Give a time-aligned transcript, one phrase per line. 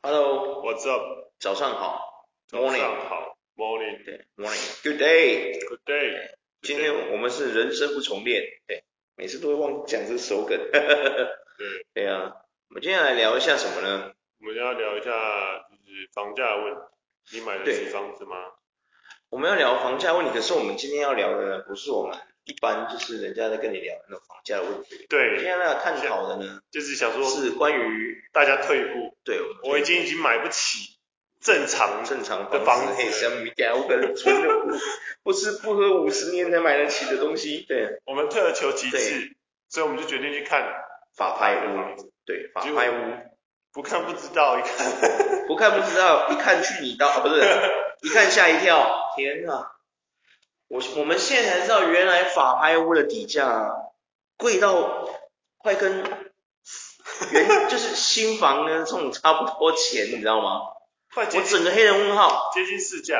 [0.00, 1.32] Hello，What's up？
[1.40, 2.80] 早上好，Morning。
[2.80, 4.04] 好，Morning。
[4.04, 4.82] 对，Morning。
[4.84, 5.58] Good day。
[5.68, 6.36] Good day。
[6.62, 8.84] 今天我们是人生不重练，对，
[9.16, 10.56] 每次都会忘讲这个手梗。
[10.70, 11.34] 对。
[11.94, 12.32] 对啊，
[12.68, 14.12] 我们今天来聊一下什么呢？
[14.40, 15.10] 我们要聊一下
[15.68, 16.80] 就是房价的问题。
[17.32, 18.36] 你买得起房子吗？
[19.30, 22.16] 我们要聊房价问题，可是我们今天要聊的呢，不是我们。
[22.48, 25.06] 一般就是人家在跟你聊那种房价的问题。
[25.10, 29.14] 对，现在要探讨的呢，就是想说，是关于大家退步。
[29.22, 30.96] 对，我已经已经买不起
[31.42, 33.02] 正常正常的房子，
[35.22, 37.66] 不吃不喝五十年才买得起的东西。
[37.68, 38.98] 对，我们退而求其次，
[39.68, 40.64] 所以我们就决定去看
[41.14, 42.10] 法拍屋。
[42.24, 42.94] 对，法拍屋，
[43.74, 44.90] 不看不知道，一看
[45.46, 47.42] 不看不知道，一看去你到，啊，不是，
[48.00, 49.72] 一看吓一跳，天哪！
[50.68, 53.72] 我我们现在才知道，原来法拍屋的底价
[54.36, 55.08] 贵到
[55.56, 56.04] 快跟
[57.32, 60.60] 原 就是新房呢这种差不多钱，你知道吗？
[61.16, 63.18] 我整个黑人问号，接近市价。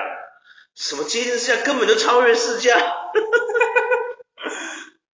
[0.74, 1.62] 什么接近市价？
[1.64, 2.78] 根本就超越市价。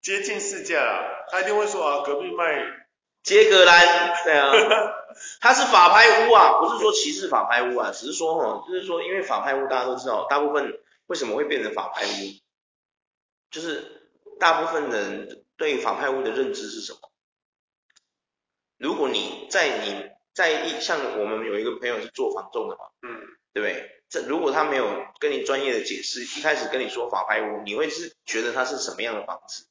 [0.03, 2.63] 接近市价啊，他一定会说啊，隔壁卖
[3.23, 4.53] 杰格兰，对啊，
[5.41, 10.81] 他是法拍屋啊，不是说歧视法拍屋啊，只是说哈，就是说因为法拍屋大家都知道，大部分。
[11.07, 12.41] 为什么会变成法拍屋？
[13.51, 14.11] 就是
[14.41, 16.99] 大部分人对法拍屋的认知是什么？
[18.79, 23.21] 如果你在你在一像我们有一个朋友是做房仲的嘛，嗯，
[23.53, 24.03] 对不对？
[24.09, 29.67] 这如果他没有跟你专业的解释，一开始跟你说法拍屋，你会是觉得它是什么样的房子？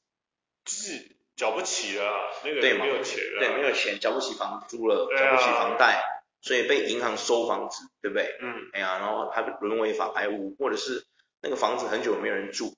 [0.63, 6.01] 就是缴不起了，那个对没有钱了，对，没有钱，缴不起房租了，缴不起房贷，
[6.41, 8.37] 所以被银行收房子，对不对？
[8.41, 11.05] 嗯，哎呀，然后他沦为法拍屋，或者是。
[11.43, 12.73] 那个房子很久没有人住，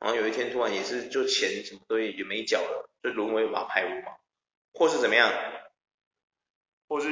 [0.00, 4.16] 然后有一天突然也是就钱什么都也没缴了，就沦为法拍屋嘛，
[4.74, 5.32] 或是怎么样，
[6.88, 7.08] 或是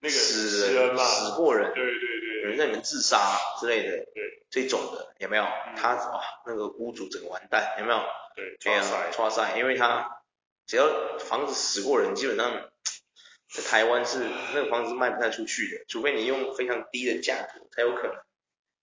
[0.00, 5.44] 那个死人嘛，死过人，对对对，有人在里面自杀之类的，对，这种的有没有？
[5.76, 8.02] 他哇，那个屋主整个完蛋，有没有？
[8.34, 10.22] 对，这样剉赛，因为他
[10.66, 12.68] 只要房子死过人，基本上
[13.48, 18.16] 在台湾是那个房子卖不太出去的，除非你用非常低的价格才有可能。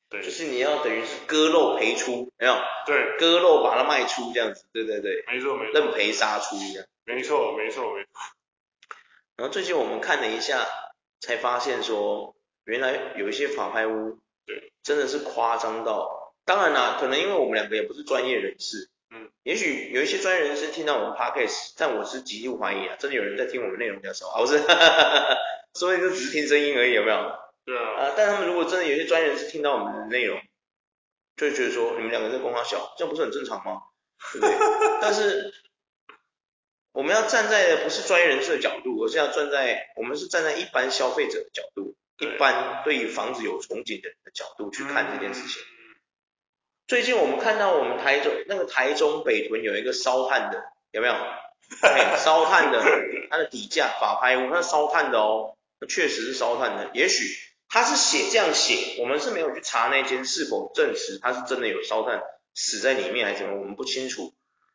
[0.09, 2.55] 对，就是你要等于是割肉赔出，没有？
[2.87, 8.09] 对，割肉把它卖出这样子，对对对，没错没错，认赔杀出一样，没错没错没错。
[9.37, 10.65] 然后最近我们看了一下，
[11.19, 14.17] 才发现说，原来有一些法拍屋，
[14.47, 25.37] 对，真的是夸张到，当然啦，可能因为我们两个也不是专业人士，嗯，也许有一些专业人士听到我们 podcast，但我是极度怀疑啊，真的有人在听我们内容比较少，啊不是，哈哈哈哈，
[25.75, 27.31] 所以就只是听声音而已，有没有？
[27.69, 30.41] 对啊，啊，但他们如果真的有些专业人士听到我们的内容，
[31.37, 33.83] 就会觉得说，你们两个在公他笑，这样不是很正常吗？
[34.33, 34.57] 对不对？
[34.99, 35.53] 但是
[36.93, 45.61] 我们要站在的不是专业人士的角度，而是要站在我们是站在一般消费者的角度，一般对于房子有憧憬的人的角度去看这件事情。
[46.87, 51.13] 最近我们看到我们台中那个台中北屯有一个烧炭的，有没有？
[51.83, 52.81] 哎， 烧炭的，
[53.29, 55.55] 它的底价法拍屋，它是烧炭的哦，
[55.87, 57.47] 确实是烧炭的，也许。
[57.69, 62.21] 他是写这样写，我们是没有去查那间是否证实他是真的有烧炭
[62.55, 64.33] 死在里面还是怎么，我们不清楚。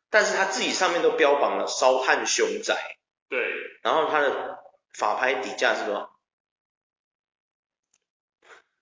[0.09, 2.97] 但是他自己上面都标榜了烧炭凶宅，
[3.27, 3.39] 对。
[3.83, 4.59] 然后他的
[4.97, 6.09] 法拍底价是多少？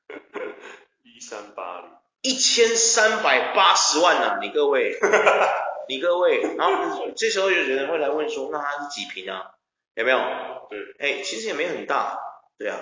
[1.04, 1.90] 一三八零。
[2.22, 4.98] 一千三百八十万呐、啊，你各位，
[5.90, 9.56] 你各位，然后这时候有人会来问说，那他是几坪啊？
[9.96, 10.20] 有没有？
[10.70, 10.80] 对。
[11.00, 12.18] 哎，其实也没很大，
[12.60, 12.80] 对啊。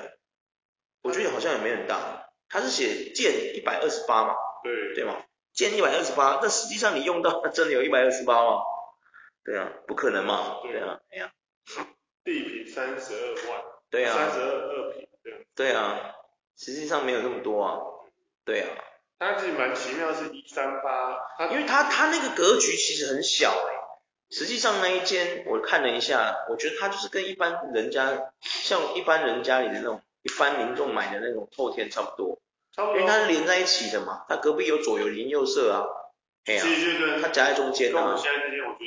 [1.02, 5.24] 我觉得好像也没很大，他是写建一百二十八嘛，对对吗？
[5.54, 8.62] 建一百二十八，那实际上你用到真的有一百二十八吗？
[9.44, 11.34] 对啊，不可能嘛，对啊，哎呀，
[12.24, 16.16] 地平三十二万，对啊，三十二二平，对，对啊，
[16.56, 17.80] 实际上没有那么多啊，
[18.46, 18.68] 对啊，
[19.18, 23.82] 它其实蛮奇妙，是一三八，因为它它那个格局其实很小哎、欸，
[24.30, 30.02] 实际上那一间我看了一下，我觉得它就是跟一般人家像一般人家里的那种。
[30.24, 32.40] 一般民众买的那种透天差不多，
[32.76, 35.86] 差不多，因为它是连在一起的嘛，它隔壁有左有邻右舍啊，
[36.46, 36.64] 哎呀，
[37.22, 38.16] 它夹在中间啊，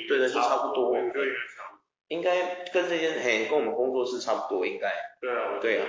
[0.09, 0.97] 对的，就差不多，
[2.09, 5.87] 应该跟这间嘿跟我们工作室差不多，应该，对啊，对啊，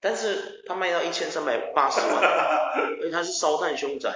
[0.00, 2.22] 但是它卖到一千三百八十万，
[2.98, 4.12] 因为它是烧炭凶宅，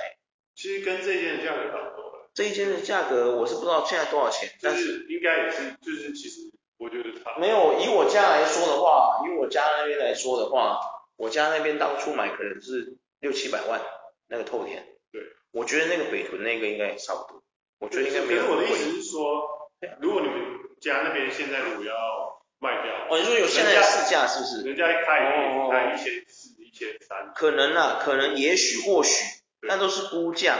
[0.54, 6.50] 其实跟这间的价格差不多，这一间的价格我是不知道现在多少钱，但是应该也是就是其实。
[6.78, 10.78] 我觉得差没有，以我家来说的话，以我家那边来说的话，
[11.16, 13.80] 我家那边当初买可能是六七百万
[14.28, 14.86] 那个透天。
[15.10, 17.42] 对，我觉得那个北屯那个应该也差不多。
[17.80, 18.42] 我觉得应该没有。
[18.42, 19.70] 可是我的意思是说，
[20.00, 20.38] 如果你们
[20.80, 21.94] 家那边现在如果要
[22.60, 22.92] 卖掉。
[23.10, 24.68] 哦，你说有现在的市价是不是？
[24.68, 27.32] 人家一开也开一千四、一千三。
[27.34, 29.24] 可能啊，可能也许或许，
[29.62, 30.56] 那都是估价。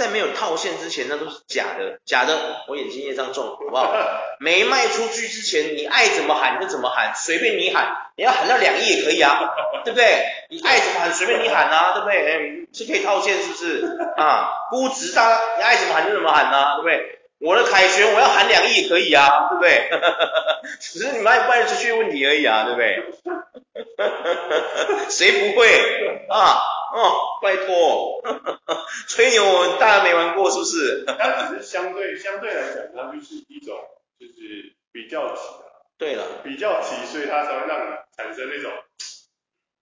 [0.00, 2.62] 在没有套现之前，那都是假的，假的。
[2.68, 3.92] 我眼睛业障重，好不好？
[4.40, 9.38] 没卖出去之前，你爱怎么喊就怎么喊，随便你喊，你要喊到两亿也可以啊，
[9.84, 10.24] 对不对？
[10.48, 12.16] 你爱怎么喊随便你喊啊，对不对？
[12.26, 12.40] 哎，
[12.72, 13.98] 是可以套现是不是？
[14.16, 17.18] 啊，估值大，你爱怎么喊就怎么喊啊，对不对？
[17.40, 19.90] 我的凯旋我要喊两亿也可以啊，对不对？
[20.80, 23.02] 只是你卖不卖得出去的问题而已啊，对不对？
[25.08, 25.68] 谁不会
[26.28, 26.58] 啊？
[26.92, 28.22] 哦，拜托，
[29.08, 31.04] 吹牛我大家没玩过是不是？
[31.06, 33.78] 它只是相对相对来讲，它就是一种
[34.18, 35.70] 就是比较级啊。
[35.98, 38.72] 对了，比较级，所以它才会让你产生那种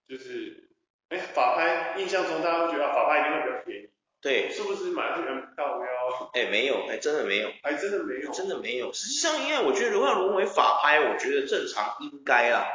[0.08, 0.68] 就是，
[1.10, 3.90] 哎，法拍，印象中大家会觉得法拍一定会比较便宜。
[4.20, 5.86] 对，是不是买这个人到标？
[6.34, 8.92] 哎，没有，哎，真的没有，还真的没有，真的没有。
[8.92, 12.66] 实际上，因为我觉得如果要沦为法拍，我觉得正常应该啦。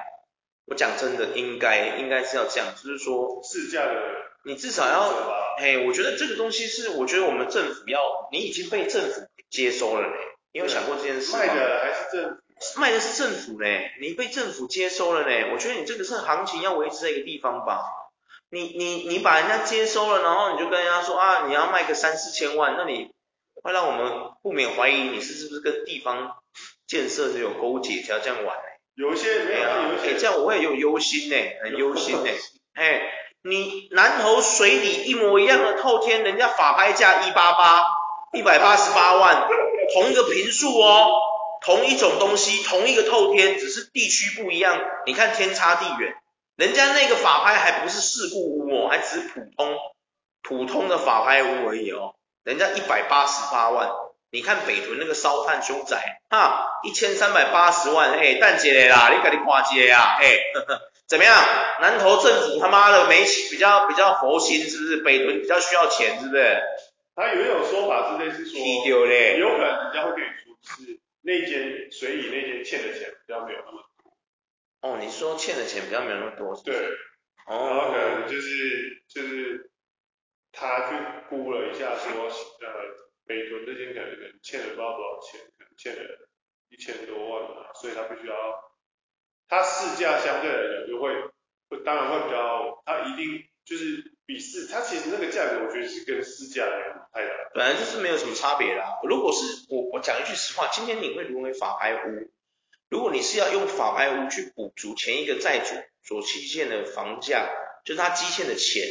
[0.66, 3.94] 我讲真的，应该应该是要这样，就是说市价的，
[4.46, 10.16] 你至少要，嘿，我觉得这个东西是，我觉得我们政府要，你已经被政府接收了嘞，
[10.54, 11.40] 你有想过这件事吗？
[11.40, 17.84] 卖的还是政府，卖的是政府嘞，你被政府接收了嘞，我觉得你这个是行情要维持在一个地方吧，
[18.50, 23.12] 你你你把人家接收了，然后你就跟人家说啊，你要卖个三四千万，那你
[23.62, 26.38] 会让我们不免怀疑你是是不是跟地方
[26.88, 28.58] 建设是有勾结才要这样玩。
[28.96, 32.30] 有一些没有，啊、有一些、欸、这样我会有忧心呢，很忧心呢。
[32.74, 33.02] 哎，
[33.44, 37.84] 你南投水里一模一样的透天，人家法拍价一八八，
[38.34, 39.48] 一百八十八万，
[39.94, 41.10] 同一个平数哦，
[41.62, 46.14] 同一种东西，同一个透天，只是地区不一样，你看天差地远。
[46.56, 49.76] 人家那个法拍还不是事故屋哦，还只是普通
[50.44, 52.14] 普通的法拍屋而已哦，
[52.44, 53.90] 人家一百八十八万。
[54.34, 60.40] 你看北屯那个烧炭凶宅，哈，一千三百八十万，哎，蛋姐嘞啦，你赶紧跨街呀，哎，
[61.06, 61.38] 怎么样？
[61.80, 64.98] 南投政府他妈的没钱，比较比较佛心是不是？
[65.04, 66.58] 北屯比较需要钱是不是？
[67.16, 74.90] 他有一种说法是类似说，有可能人家会跟你说，是那间水里那间欠的钱比较没有那么多。
[74.90, 76.72] 哦，你说欠的钱比较没有那么多是是？
[76.72, 76.90] 对。
[77.46, 77.70] 哦。
[77.70, 79.70] 然后可能就是就是
[80.52, 80.96] 他去
[81.30, 83.03] 估了一下说，呃。
[83.26, 86.28] 北屯这间可能可能欠了不知道多少钱，可能欠了
[86.70, 88.36] 一千多万嘛，所以他必须要，
[89.48, 91.14] 他市价相对来讲就会，
[91.70, 99.00] 会当然会比较，他一定就是比市，他其实那个价格我觉得是跟市价没有太大，本来就是没有什么差别啦。
[99.04, 102.32] 如果是我我讲一句实话，今天你会沦为法拍屋，
[102.90, 107.48] 如果你是要用法拍屋去补足前一个债主所积欠的房价，
[107.86, 108.84] 就是他积欠的钱，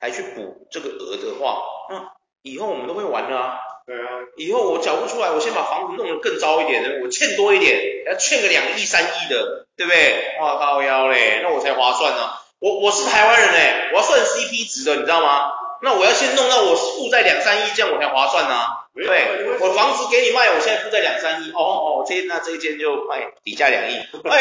[0.00, 3.60] 来去补这个额的话，那以后我们都会玩的啊。
[3.86, 10.34] 对啊，以后我缴不出来，我先把房子弄得更糟一点的，我欠多一点，要欠个两亿三亿的，对不对？
[10.40, 12.42] 哇靠腰嘞，那我才划算呢、啊。
[12.58, 15.52] 我我是台湾人嘞，我要算 CP 值的，你知道吗？
[15.82, 18.66] 那我要先弄到我负债两三亿，这样我才划算呢、啊。
[18.94, 23.96] 对，我房子给你卖，我现在负债两三亿，哦哦，这那这一间就卖底价两亿，
[24.28, 24.40] 哎，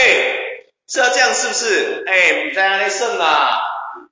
[0.88, 2.04] 是要这样是不是？
[2.08, 3.60] 哎，你在那里剩啊？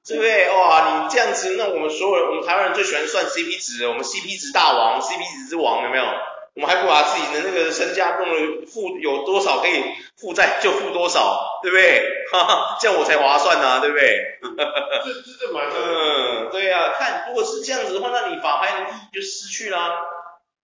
[0.07, 0.49] 对不对？
[0.49, 6.03] 哇，你这样子，那我们所有人，我们台湾人最喜欢算 CP 值，我们 CP 值大王，CP 值之王，有没有？
[6.55, 9.83] 我们还不把自己的那个身家弄得负有多少可以
[10.15, 12.07] 负债就负多少，对不对？
[12.31, 14.37] 哈哈，这样我才划算呐、啊，对不对？
[15.03, 19.97] 这这这蛮 嗯，对呀、啊，看如果是这样子的话，那你法拍的意义就失去啦，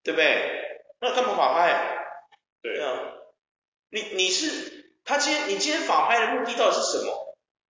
[0.05, 0.83] 对不对？
[1.01, 1.97] 那干嘛法拍？
[2.63, 2.93] 对啊，
[3.91, 7.28] 你你是他今天你今天法拍的目的到底是什么？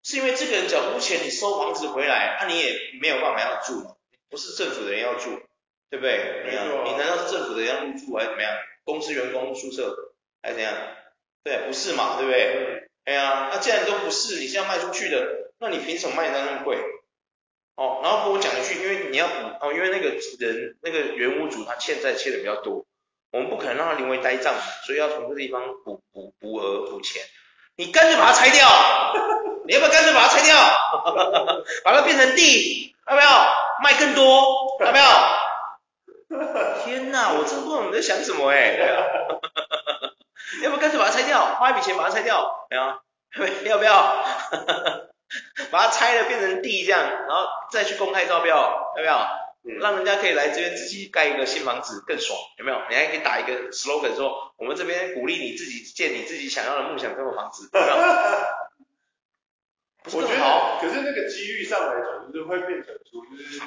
[0.09, 3.95] 是因为这个人缴不钱，你收房子回来，那、啊、你也没有办法要住，
[4.31, 5.38] 不是政府的人要住，
[5.91, 6.45] 对不对？
[6.47, 8.57] 没有，你难道是政府的人要入住还是怎么样？
[8.85, 10.75] 公司员工宿舍还是怎样？
[11.45, 12.88] 对，不是嘛，对不对？
[13.05, 16.79] 哎呀，那既然都不是，你是要卖出去的，那你凭什么卖的那么贵？
[17.77, 22.87] 哦，然后跟我讲一句，因为你要补哦，因为那个人那个原屋主他欠债欠的比较多，
[23.31, 24.55] 我们不可能让他临危呆账，
[24.87, 27.23] 所以要从这个地方补补补额补钱，
[27.79, 28.69] 你干脆把它拆掉。
[29.67, 30.57] 你要不要干脆把它拆掉，
[31.85, 33.47] 把它变成地，要不要
[33.83, 34.77] 卖更多？
[34.81, 35.05] 要不要？
[36.85, 38.77] 天哪，我真不知道你在想什么哎！
[40.63, 42.67] 要不要干脆把它拆掉，花一笔钱把它拆掉？
[42.71, 42.99] 没有？
[43.71, 44.25] 要不要？
[45.71, 48.57] 把它拆了变成地这样，然后再去公开招标，
[48.97, 49.29] 要不要？
[49.81, 52.81] 让人家可以来这边自己盖一个新房子更爽，有没有？
[52.89, 57.97] 你还可以打一个 slogan 说，我们这边鼓励你自己建你自己想要的梦想中的房子，有没有？
[60.11, 63.61] 我觉得，可是那个机遇上来讲，就是会变成说，就是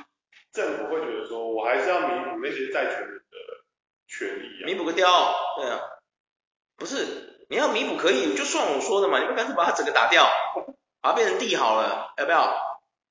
[0.52, 3.24] 政府会觉得说，我还是要弥补那些债权人的
[4.08, 4.66] 权利啊。
[4.66, 5.80] 弥补个掉，对啊，
[6.78, 10.28] 不是你要弥补可以，就算我说的嘛，你们干脆把它整个打掉，
[11.00, 12.40] 把它变成地好了，要不要？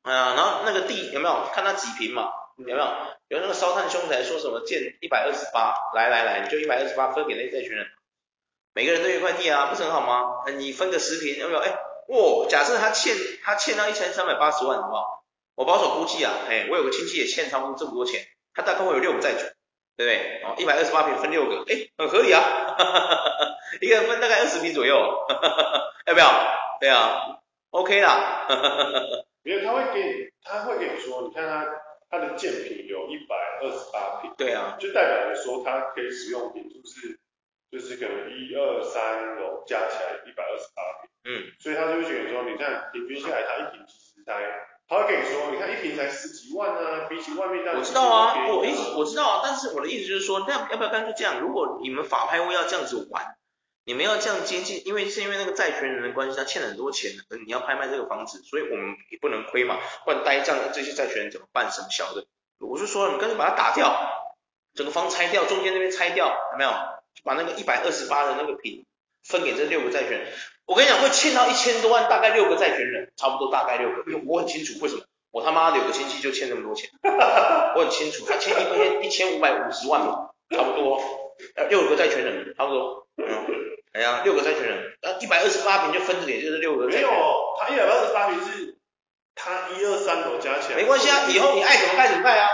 [0.03, 1.47] 啊，然后那个地有没有？
[1.53, 2.33] 看它几平嘛，
[2.67, 2.87] 有没有？
[3.29, 7.87] 有那个烧炭兄台说什么建一百二十八，来来来，你就一百二十八分给那这群人，
[8.75, 10.43] 每个人都有一块地啊，不是很好吗？
[10.59, 11.61] 你分个十坪有没有？
[11.61, 11.71] 哎，
[12.09, 13.15] 哇，假设他欠
[13.45, 15.25] 他欠到一千三百八十万，好不好？
[15.55, 19.39] 我保守估计啊，哎，我有个亲戚也欠差不多这么多钱，他大概会有六个债主，
[19.97, 20.43] 对不对？
[20.43, 24.97] 哦，一百二十八坪分六个，哎，很合理啊，哈哈哈哈一个人分大概二十坪左右，
[25.29, 26.33] 哈哈哈要不要？
[26.81, 27.39] 对啊
[27.71, 29.01] ，OK 啦，哈哈哈
[29.45, 31.67] 因为他会给你，他会给你说，你看他。
[32.11, 37.21] 它的建品有一百二十八坪，对啊，就代表着说它可以使用坪数是，
[37.71, 44.43] 就是可能一二三楼加起来一百二十八坪，嗯，所以他就会觉得说，你看平均下来，它一平其实才，
[44.89, 51.41] 他会跟你说，你看一平才十几万啊，比起外面那，我知道啊，我意思我知道啊，但是我的意思就是说，那要不要干脆这样？
[51.41, 53.25] 如果你们法拍屋要这样子玩，
[53.91, 61.73] 你们要这样接近，因为是因为那个债权人的关系，他欠了很多钱，可能你要拍卖这个房子，所以我们也不能亏嘛，不然呆账这些债权人怎么办？
[61.73, 62.25] 什么小的？
[62.61, 63.93] 我就说，你干脆把它打掉，
[64.75, 66.71] 整个房拆掉，中间那边拆掉，有没有？
[67.25, 68.87] 把那个一百二十八的那个坪
[69.25, 70.33] 分给这六个债权人。
[70.67, 81.03] 我跟你讲，会欠到一千多万，大概六个债权人，差不多大概六个，因为我很清楚为什么，我他妈的有个亲戚就欠那么多钱， 我很清楚，他欠一千一千五百五十万嘛，差不多，
[81.69, 83.27] 六个债权人，差不多，嗯，
[83.93, 86.87] 哎呀，六个债权人，那一百二十八平就分着点，就是六个。
[86.87, 87.09] 没有，
[87.59, 88.77] 他一百二十八平是。
[89.43, 92.49] 他一二三楼加起来，没关系啊，以后你爱怎么盖怎么盖啊。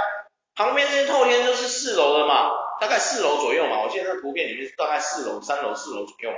[0.55, 2.51] 旁边那些透天就是四楼的嘛，
[2.81, 3.83] 大概四楼左右嘛。
[3.83, 6.37] 我记得那图片里面是大概四楼、三楼、四楼左右嘛。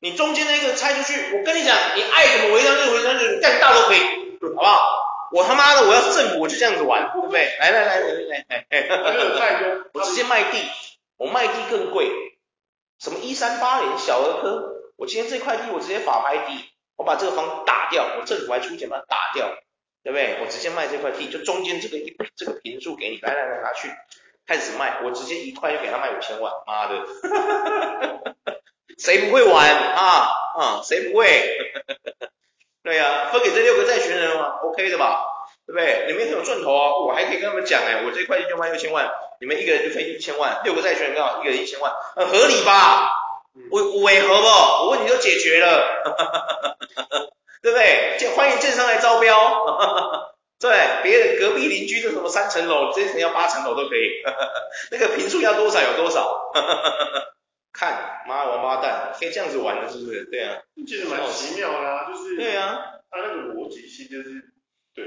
[0.00, 3.98] 你中间那个拆出去，我跟你讲，你爱怎么违章就违章，就干大都可以，
[4.42, 5.04] 好不好？
[5.32, 7.56] 我他妈的我要是政府我就这样子玩，对不对？
[7.58, 8.88] 来来来来来来，哎，
[9.94, 10.58] 我直接卖地，
[11.16, 12.10] 我卖地更贵，
[12.98, 16.64] 什么一三八零小儿科，我今天这块地我直接法拍地，
[16.96, 19.54] 我把这个房打掉，我政府还出钱把它打掉。
[20.04, 20.38] 对不对？
[20.40, 23.90] 我直接卖这块地，就中间这个一这个平数给你，来来来拿去，
[24.46, 27.04] 开始卖，我直接一块就给他卖五千万，妈的，
[28.96, 30.80] 谁不会玩啊啊？
[30.82, 31.26] 谁不会？
[32.84, 35.26] 对呀、分给这六个债权人嘛，OK 的吧？
[35.66, 36.06] 对不对？
[36.06, 43.10] 你们很有赚头啊，我还可以跟他们讲哎，我这块地就卖六千万，你们一个人就分一千万，六个债权人刚好一个人一千万，很合理吧？
[43.70, 44.46] 违违和不？
[44.46, 47.28] 我问题都解决了。
[47.60, 48.16] 对不对？
[48.20, 49.36] 就欢迎建商来招标，
[50.60, 50.70] 对，
[51.02, 54.22] 别人隔壁邻居的什么三层楼，这一层要八层楼都可以，
[54.92, 56.52] 那个坪数要多少有多少，
[57.72, 60.24] 看，妈王八蛋，可以这样子玩的，是不是？
[60.30, 62.78] 对啊，其实蛮奇妙啦啊，就是，对啊，
[63.10, 64.30] 他那个逻辑性就是，
[64.94, 65.04] 对，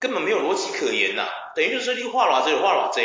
[0.00, 3.00] 根本没有逻辑可言呐、啊，等于就是你画哪这有画哪这，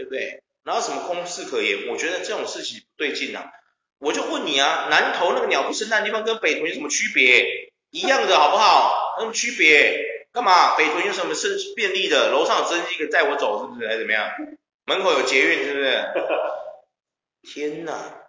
[0.00, 0.42] 对不对？
[0.64, 1.88] 然后什么公式可言？
[1.88, 3.52] 我觉得这种事情不对劲啊，
[3.98, 7.72] 我就问你啊，南投那个鸟不生蛋的地方跟北投有什么区别？
[7.90, 9.16] 一样的好不好？
[9.18, 10.26] 有什么区别？
[10.32, 10.76] 干嘛？
[10.76, 12.30] 北屯有什么是便利的？
[12.30, 13.86] 楼上有直升机可以载我走，是不是？
[13.88, 14.30] 还是怎么样？
[14.86, 16.04] 门口有捷运，是不是？
[17.42, 18.22] 天哪，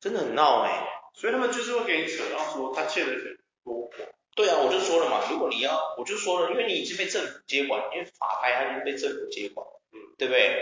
[0.00, 0.86] 真的很闹哎、欸！
[1.14, 3.22] 所以他们就是会给你扯到说他欠的钱
[3.64, 3.90] 多。
[4.36, 10.56] 对啊，我就说了嘛，如果你要，我就说了，因为你已经被政府接管，因为法拍它已经被政府接管，嗯，对不对？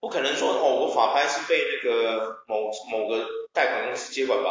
[0.00, 4.50] 不可能说哦，我法拍是被那个某某个贷款公司接管吧？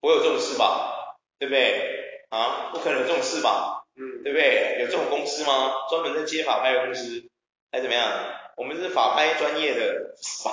[0.00, 1.16] 我有这种事吧？
[1.38, 2.26] 对不对？
[2.28, 3.84] 啊，不可能有这种事吧？
[3.96, 4.78] 嗯，对不对？
[4.80, 5.72] 有这种公司吗？
[5.90, 7.24] 专门在接法拍的公司，
[7.70, 8.10] 还怎么样？
[8.56, 10.14] 我们是法拍专业的
[10.44, 10.52] 法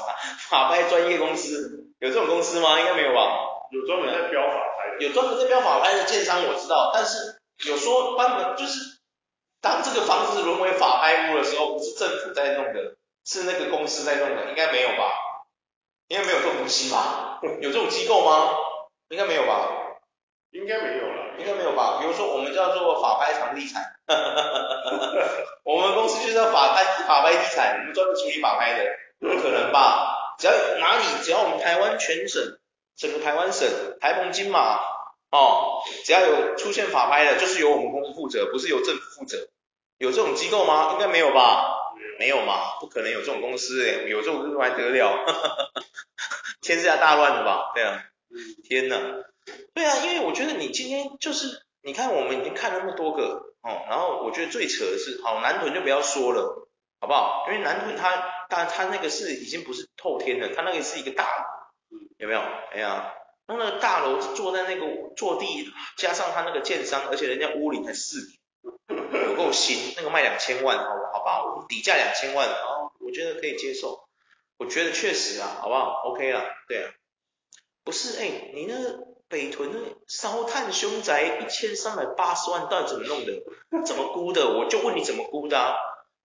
[0.49, 2.79] 法拍专业公司，有这种公司吗？
[2.79, 3.27] 应该没有吧？
[3.71, 8.79] 有专门在标法拍的，有专门在标法拍的建商我知道，但是有说专门就是
[9.61, 12.95] 当这个房子沦为法拍屋的时候，不是政府在弄的，
[13.25, 15.13] 是那个公司在弄的，应该没有吧？
[16.07, 17.39] 应该没有这种东西吧？
[17.61, 18.55] 有这种机构吗？
[19.09, 19.69] 应该没有吧？
[20.51, 21.25] 应该没有了。
[21.39, 21.99] 应该没有吧？
[22.01, 23.95] 比如说我们叫做法拍房地产，
[25.63, 28.85] 我们公司就叫法拍法拍地产，我们专门处理法拍的，
[29.19, 30.35] 不可能吧？
[30.37, 32.59] 只要哪里，只要我们台湾全省，
[32.97, 33.69] 整个台湾省，
[34.01, 34.79] 台澎金马，
[35.31, 39.47] 哦，只要有出现法拍的，就是由我们公司负责，不是由政府负责。
[39.97, 40.91] 有这种机构吗？
[40.93, 41.78] 应该没有吧？
[42.19, 42.79] 没有嘛？
[42.79, 45.25] 不可能有这种公司诶，有这种公司还得了？
[46.61, 47.71] 天下大乱了吧？
[47.73, 48.03] 对啊，
[48.63, 48.97] 天哪！
[49.73, 56.67] 对啊，因为我觉得你今天就是，你看我们已经看那么多个哦，然后我觉得最扯的是，好南屯就不要说了，
[56.99, 57.45] 好不好？
[57.47, 62.41] 因为南屯他，但他那个是已经不是透天了，他那个是一个大楼，有没有？
[62.71, 63.13] 哎呀，
[63.47, 71.65] 那那个大楼坐在那个坐地，加上他那个建商，而且人家屋龄才四年，有够新，那个卖两千万，好好不好？
[71.67, 74.07] 底价两千万，哦，我觉得可以接受，
[74.57, 76.91] 我觉得确实啊，好不好？OK 啦，对啊。
[77.83, 83.41] 不是，哎，你那个北屯烧炭凶宅一千三百八十万，到底怎么弄的？
[83.85, 84.57] 怎么估的？
[84.57, 85.75] 我就问你怎么估的啊？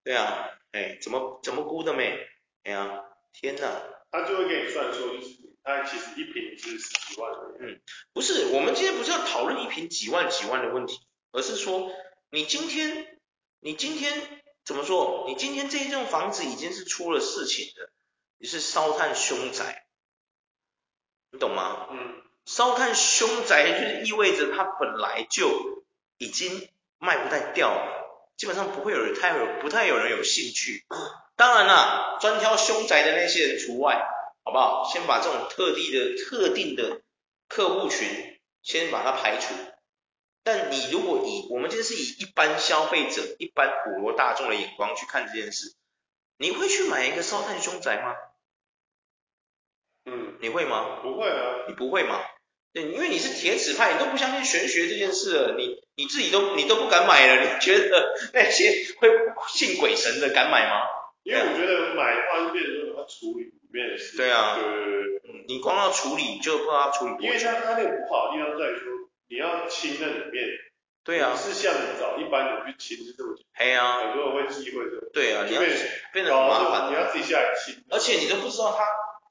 [0.03, 2.19] 对啊，哎，怎么怎么估的没？
[2.63, 3.81] 哎呀，天哪！
[4.11, 7.31] 他就会给你算说，就是他其实一坪是十几万。
[7.59, 7.81] 嗯，
[8.13, 10.99] 不是，我们今天不是要讨论一瓶几万几万的问题，
[11.31, 11.91] 而是说
[12.35, 13.17] 你今天
[13.61, 15.23] 你今天怎么说？
[15.25, 17.89] 你今天这一栋房子已经是出了事情的，
[18.37, 19.85] 你是烧炭凶宅，
[21.31, 21.87] 你懂吗？
[21.91, 22.21] 嗯。
[22.45, 25.85] 烧炭凶宅就是意味着它本来就
[26.17, 26.67] 已经
[26.99, 30.85] 卖不太掉了，基本上不会有人太有不太有人有兴趣。
[31.37, 34.05] 当然啦，专挑凶宅的那些人除外，
[34.43, 34.91] 好不好？
[34.91, 37.01] 先把这种特地的特定的
[37.47, 39.53] 客户群先把它排除。
[40.45, 45.73] 但你如果以我们今天是以一般消费者、一般普罗大众的眼光去看这件事，
[46.37, 48.15] 你会去买一个烧炭凶宅吗？
[50.05, 50.99] 嗯，你会吗？
[51.01, 52.21] 不会啊，你不会吗？
[52.73, 59.09] 对，因为你是铁齿派，你都不相信玄学这件事了，你你自己都你都不敢买了，你觉得那些会
[59.47, 60.85] 信鬼神的敢买吗？
[61.23, 64.15] 因为我觉得买的话就变成说要处理里面的事。
[64.15, 67.25] 对啊，对对对，你光要处理就不知道要处理多久。
[67.25, 68.93] 因为像它那个不好的地方在于说，
[69.27, 70.45] 你要清那里面。
[71.03, 71.31] 对啊。
[71.31, 73.67] 不是像你找一般人去清是这么简单。
[73.67, 73.99] 嘿啊。
[73.99, 75.09] 很多人会忌讳这个。
[75.13, 75.71] 对啊，你要变
[76.13, 76.91] 变得很麻烦。
[76.91, 77.83] 你要自己下来清。
[77.89, 78.83] 而且你都不知道他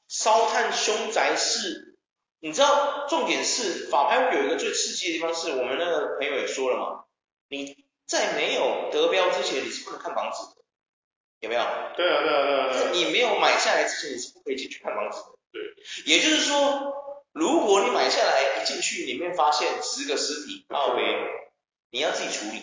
[0.08, 1.92] 烧炭凶宅是。
[2.40, 7.04] 你知道重点是法拍屋有一个最刺激的地方，是我们那个朋友也说了嘛，
[7.48, 10.62] 你在没有得标之前，你是不能看房子的，
[11.40, 11.62] 有没有？
[11.96, 12.68] 对啊，对啊，对啊。
[12.70, 15.38] 在你没有买下来之前，你是不可以进去看房子的。
[15.52, 15.62] 对。
[16.04, 16.92] 也就是说，
[17.34, 21.02] 如果你买下来一进去，里面发现十个尸体，那 OK，
[21.90, 22.62] 你要自己处理。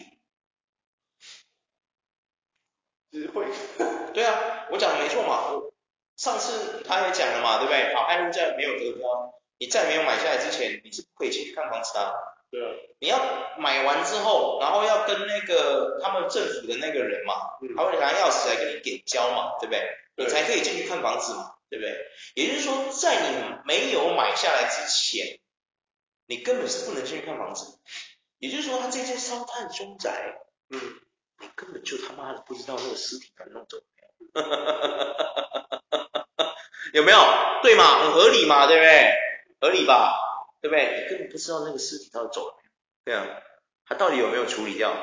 [3.12, 3.46] 其实会。
[4.16, 5.62] 对啊，我讲的没错嘛。
[6.16, 7.94] 上次他也讲了嘛，对不对？
[7.94, 9.34] 法拍屋在没有得标。
[9.58, 12.14] 你在没有买下来之前，你是不可以进去看房子的啊。
[12.50, 12.72] 对啊。
[13.00, 13.20] 你要
[13.58, 19.82] 买完之后，然后要跟那个他们政府的那个人嘛，嗯、他会拿钥匙来跟你点交嘛，对不对？
[20.16, 20.26] 对。
[20.26, 22.06] 你才可以进去看房子嘛，对不对？
[22.36, 25.40] 也就是说，在你没有买下来之前，
[26.28, 27.80] 你根本是不能进去看房子。
[28.40, 30.36] 也就是说，他这些烧炭凶宅，
[30.70, 30.80] 嗯，
[31.40, 33.78] 你根本就他妈的不知道那个尸体把弄走
[34.34, 34.48] 没有，
[37.00, 37.18] 有没有？
[37.64, 39.14] 对嘛，很合理嘛，对不对？
[39.62, 40.14] 合理吧，
[40.60, 41.04] 对不对？
[41.04, 42.58] 你根本不知道那个尸体到底走了
[43.06, 43.42] 没有，对啊，
[43.86, 44.94] 他到底有没有处理掉？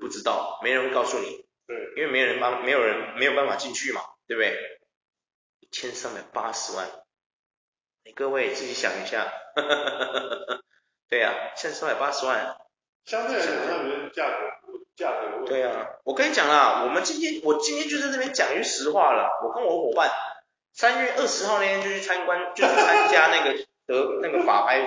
[0.00, 4.73] 不知道，没人会告诉你，对，因为没人帮，没有人没有办法进去嘛，对不对？
[5.74, 6.86] 一千三百八十万，
[8.04, 9.26] 你各位自己想一下，
[11.10, 12.56] 对啊，一千三百八十万，
[13.04, 14.36] 相对来讲，他们价格
[14.94, 15.44] 价格。
[15.48, 20.12] 对啊，我跟你讲啦，我们今天我今天就在这边讲句实话了，我跟我伙伴
[20.72, 23.58] 三月二十号那天就去参观，就去参加那个。
[23.86, 24.78] 得那个法拍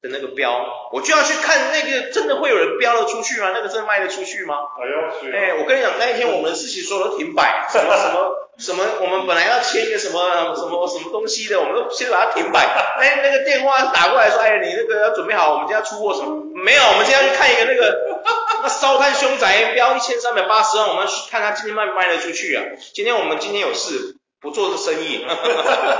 [0.00, 3.50] 的那个标，我就要去看那个真的会有人标了出去吗？
[3.52, 4.56] 那个真的卖得出去吗？
[4.80, 12.60] 哎呦，哎，我跟你讲，那一天我们的事情所有都停摆，什么什么什么，我们本来要签一个什么什么什么东西的，我们都先把它停摆。
[12.98, 16.42] 哎，那个电话打过来说，哎，你那个要准备好，我们今天要出货什么？
[16.54, 18.22] 没有，我们今天要去看一个那个
[18.62, 22.64] 那烧炭凶宅标一千三百八十万，我们去看他今天卖不卖得出去啊？
[22.94, 25.24] 今天我们今天有事，不做这生意，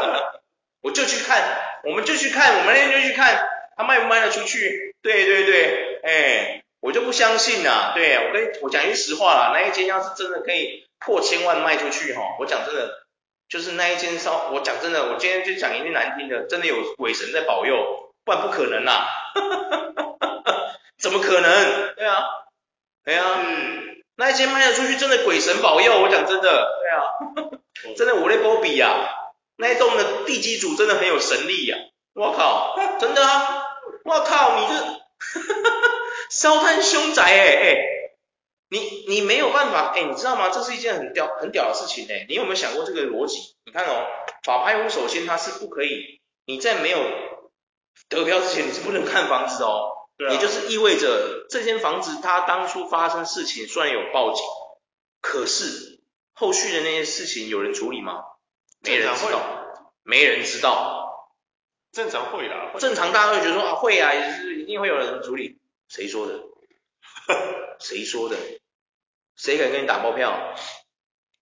[0.82, 1.42] 我就去看。
[1.84, 4.96] 我们就去看，我们那天就去看他卖不卖得出去。
[5.02, 7.92] 对对对，哎，我就不相信呐。
[7.94, 13.06] 对，我跟我讲句实话啦，那一间要是真的可以破千万卖出去哈，我讲真的，
[13.48, 19.08] 就是那一间烧，我讲真的，我今天就讲一句难听的，真的有鬼神在保佑，不然不可能啦。
[20.98, 21.94] 怎么可能？
[21.94, 22.24] 对啊，
[23.04, 27.02] 对啊，嗯，那一间卖得出去，真的鬼神保佑，我讲真的，对啊，
[27.96, 29.12] 真的我的波比呀。
[29.58, 31.80] 那一栋的地基主真的很有神力呀、啊！
[32.12, 33.22] 我靠，真的！
[34.04, 34.92] 我靠，你这哈
[35.40, 35.95] 哈哈
[36.30, 37.76] 烧炭凶宅哎哎，
[38.68, 40.50] 你你没有办法哎，你知道吗？
[40.50, 43.56] 这是一件很屌很屌的事情哎，你有没有想过这个逻辑？
[43.64, 44.06] 你看哦，
[44.44, 46.98] 法拍屋首先它是不可以，你在没有
[48.08, 54.44] 得标之前你是不能看房子哦，对啊、也就是意味着这间房子它当初发生事情虽然有报警，
[55.20, 56.00] 可是
[56.32, 58.24] 后续的那些事情有人处理吗？
[58.80, 59.40] 没人知道，
[60.02, 61.32] 没人知道，
[61.92, 62.72] 正常会啦。
[62.78, 65.58] 正常大家会觉得说啊会啊，也是一定会有人处理。
[65.88, 66.42] 谁说的？
[67.80, 68.36] 谁说的？
[69.36, 70.54] 谁敢跟你打包票？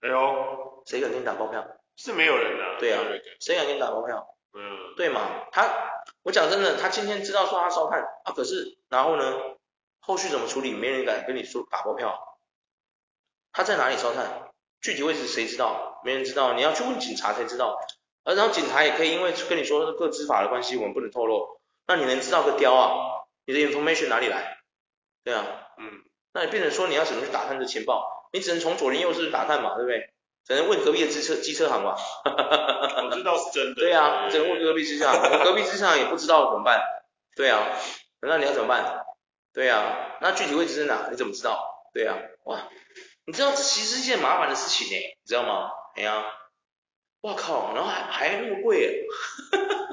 [0.00, 1.66] 哎呦，谁敢跟你打包票？
[1.96, 2.76] 是没有人啊。
[2.80, 3.02] 对啊，
[3.40, 4.36] 谁敢跟你打包票？
[4.52, 5.46] 嗯，对嘛？
[5.52, 9.32] 他，我讲真的，他今天知道说他烧炭啊，可是然后呢，
[10.00, 10.72] 后续怎么处理？
[10.72, 12.38] 没人敢跟你说打包票。
[13.52, 14.50] 他在哪里烧炭？
[14.80, 16.00] 具体位置谁知道？
[16.04, 17.78] 没人知道，你要去问警察才知道。
[18.24, 21.60] 而然后警察也可以因为跟你说各执法的关系，我们不能透露。
[21.86, 23.13] 那你能知道个雕啊？
[23.46, 24.58] 你的 information 哪里来？
[25.24, 25.46] 对啊，
[25.78, 26.02] 嗯，
[26.32, 28.28] 那你变成说你要怎么去打探这情报？
[28.32, 30.10] 你只能从左邻右舍打探嘛，对不对？
[30.46, 31.96] 只能问隔壁的机车机车行吧。
[32.26, 33.74] 我知道是真的。
[33.74, 36.80] 对啊，只能问隔壁机车行，隔壁机车行也不知道怎么办？
[37.36, 37.66] 对啊，
[38.20, 39.04] 那你要怎么办？
[39.54, 41.08] 对啊，那具体位置在哪？
[41.10, 41.88] 你怎么知道？
[41.94, 42.68] 对啊，哇，
[43.26, 45.70] 你知道这其实是一件麻烦的事情诶，你知道吗？
[45.96, 46.24] 哎呀，
[47.22, 49.06] 哇靠，然后还还那么贵，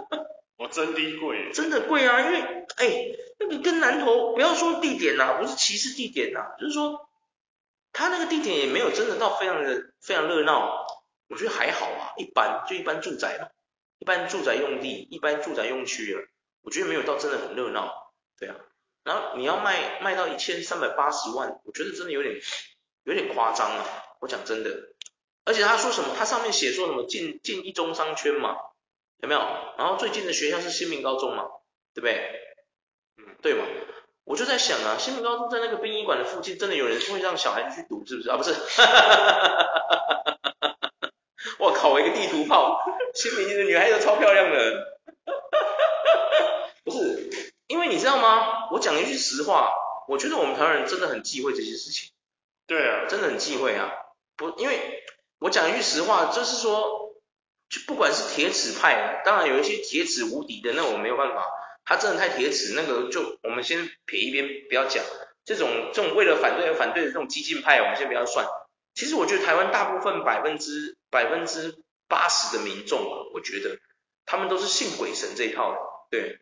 [0.62, 2.39] 我真的贵，真的贵啊，因为
[2.76, 3.08] 哎，
[3.39, 7.10] 那个跟南投不要说地点呐、啊，不是歧视地点呐、啊，就是说
[7.91, 10.86] 他那个地点也没有真的到非常的非常热闹，
[11.30, 13.47] 我觉得还好啊，一般就一般住宅嘛，
[13.97, 16.28] 一般住宅用地，一般住宅用区了，
[16.62, 18.56] 我觉得没有到真的很热闹，对啊。
[19.04, 22.36] 然后你要卖卖到一千三百八十万，我觉得真的有点
[23.04, 23.84] 有点夸张啊！
[24.19, 24.93] 我讲真的，
[25.43, 26.13] 而且他说什么？
[26.15, 28.56] 他上面写说什么近近一中商圈嘛，
[29.22, 29.42] 有没有？
[29.78, 31.46] 然后最近的学校是新民高中嘛，
[31.94, 32.32] 对不对？
[33.18, 33.66] 嗯，对嘛？
[34.24, 38.38] 我就在想啊，新民高中在那个殡仪馆的附近，真的有人会让小孩子去读，是不是啊？
[38.38, 38.54] 不是！
[41.60, 45.00] 我靠，我一个地图炮，新民的女孩子超漂亮的！
[46.84, 47.30] 不是。
[47.68, 48.70] 因为你知道吗？
[48.72, 49.72] 我讲一句实话，
[50.08, 52.12] 我觉得我们台湾人真的很忌讳这些事情。
[52.68, 53.92] 对啊，真的很忌讳啊！
[54.36, 55.04] 不，因为
[55.40, 57.01] 我讲一句实话，就是说，就
[57.92, 61.46] 不管是铁齿派，当然有一些铁齿无敌的，那我没有办法，
[61.84, 65.04] 他真的太铁齿，那个就我们先撇一边不要讲。
[65.44, 68.48] 这种这种为了反对而反对的这种激进派，我们先不要算。
[68.96, 73.78] 其实我觉得台湾大部分百分之百分之八十的民众啊，我觉得
[74.26, 75.78] 他们都是信鬼神这一套的，
[76.10, 76.40] 对。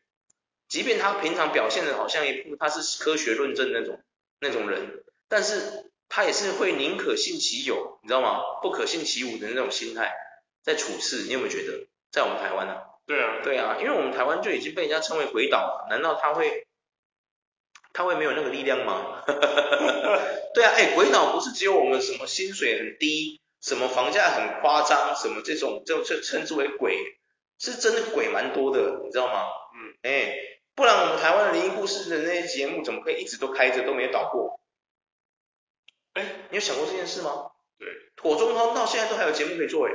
[0.67, 3.99] 即便他平常表现的好像一副他是科学论证那种
[4.39, 8.39] 那种人，但是他也是会宁可信其有，你知道吗？
[8.61, 10.13] 不可信其无的那种心态
[10.61, 12.75] 在处事，你有没有觉得在我们台湾呢？
[13.05, 16.67] 对啊，对啊，因为我们台湾就已经被人家称为鬼岛了，难道他会
[17.93, 19.23] 他会没有那个力量吗？
[20.53, 26.97] 对啊，哎，鬼岛不是只有我们什么薪水很低，什么房价很夸张，什么这种就就称之为鬼，
[27.57, 29.43] 是真的鬼蛮多的，你知道吗？
[29.75, 30.35] 嗯，哎。
[30.75, 34.61] 不然我们台湾的灵异故事的那些节目怎么可以一直都开着都没有倒过？
[36.13, 37.51] 哎，你有想过这件事吗？
[37.77, 39.91] 对，妥中通到现在都还有节目可以做哎。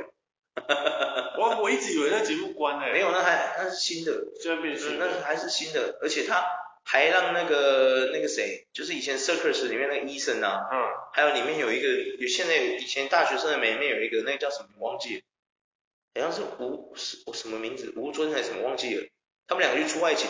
[1.37, 2.91] 我我一直以为那节目关了。
[2.91, 4.11] 没有，那还那是新的。
[4.41, 6.45] 这边是那还是新的，而且他
[6.83, 10.77] 还让那个那个谁，就是以前 Circus 里面那个医生啊，嗯，
[11.13, 11.87] 还有里面有一个
[12.19, 15.21] 有现在以前大学生的里面有一个那个叫什么忘记了，
[16.15, 19.07] 好像是吴是什么名字吴尊还是什么忘记了，
[19.47, 20.27] 他们两个去出外景。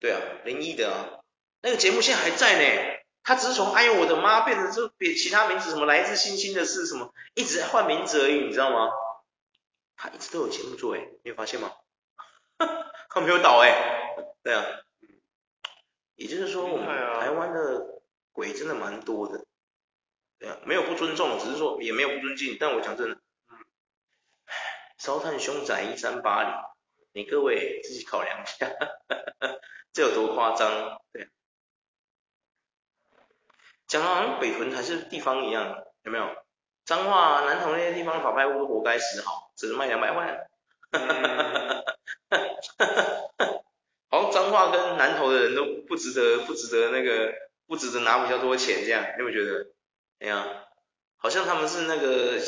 [0.00, 1.20] 对啊，灵异的啊，
[1.62, 2.98] 那个节目现在还在呢。
[3.24, 8.90] 他只是从哎呦我的妈变成这别其他名字，什么来自星星的是什么，一直在换名字而已，你知道吗？
[10.02, 11.70] 他一直都有节目做哎，你有发现吗？
[13.08, 14.26] 他没有倒哎。
[14.42, 14.66] 对啊，
[16.16, 16.88] 也就是说我们
[17.20, 19.46] 台湾的鬼真的蛮多的。
[20.40, 22.56] 对啊，没有不尊重，只是说也没有不尊敬。
[22.58, 23.58] 但我讲真的，嗯，
[24.98, 26.52] 烧炭凶宅一三八零，
[27.12, 28.68] 你各位自己考量一下。
[29.94, 31.00] 这有多夸张？
[31.12, 31.28] 对，
[33.86, 36.26] 讲的好像北屯还是地方一样，有没有？
[36.84, 40.48] 彰化、南投那些地方的法拍屋都活该死好，只能卖两百万。
[40.90, 42.36] 哈哈哈
[42.78, 42.86] 哈
[43.38, 43.46] 哈！
[44.10, 47.32] 好像彰化跟南投的人都不值得，不值得那个，
[47.68, 49.66] 不值得拿比较多钱这样，你有没有觉得？
[50.18, 50.44] 哎呀，
[51.16, 52.40] 好像他们是那个，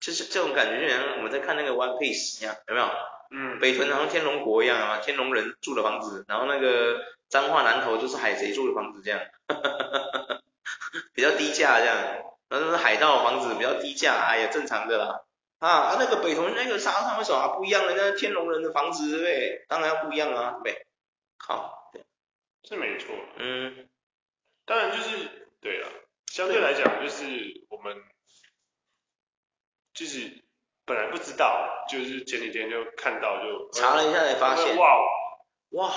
[0.00, 2.90] 就是这种感觉，就像我们在看那个 One Piece 一样，有没有？
[3.30, 10.40] 嗯，北屯好像天龙国一样啊，天龙人住的房子，然后那个彰化南投就是海贼住的房子这样，哈哈哈哈
[11.14, 11.96] 比较低价这样，
[12.48, 15.22] 然后那是海盗房子比较低价，哎呀正常的啦。
[15.62, 17.94] 啊，啊那个北屯那个沙滩为什么不一样呢？
[17.96, 19.64] 那天龙人的房子对不对？
[19.68, 20.86] 当然要不一样啊，对不对？
[21.38, 22.02] 好，对，
[22.68, 23.14] 是没错。
[23.38, 23.88] 嗯，
[24.64, 25.88] 当然就是对了，
[26.26, 27.24] 相对来讲就是
[27.70, 27.96] 我们
[29.94, 30.42] 就是。
[30.84, 34.98] 本来不知道，就是前几天就看到就查了一下才发现，哇
[35.70, 35.92] 哇，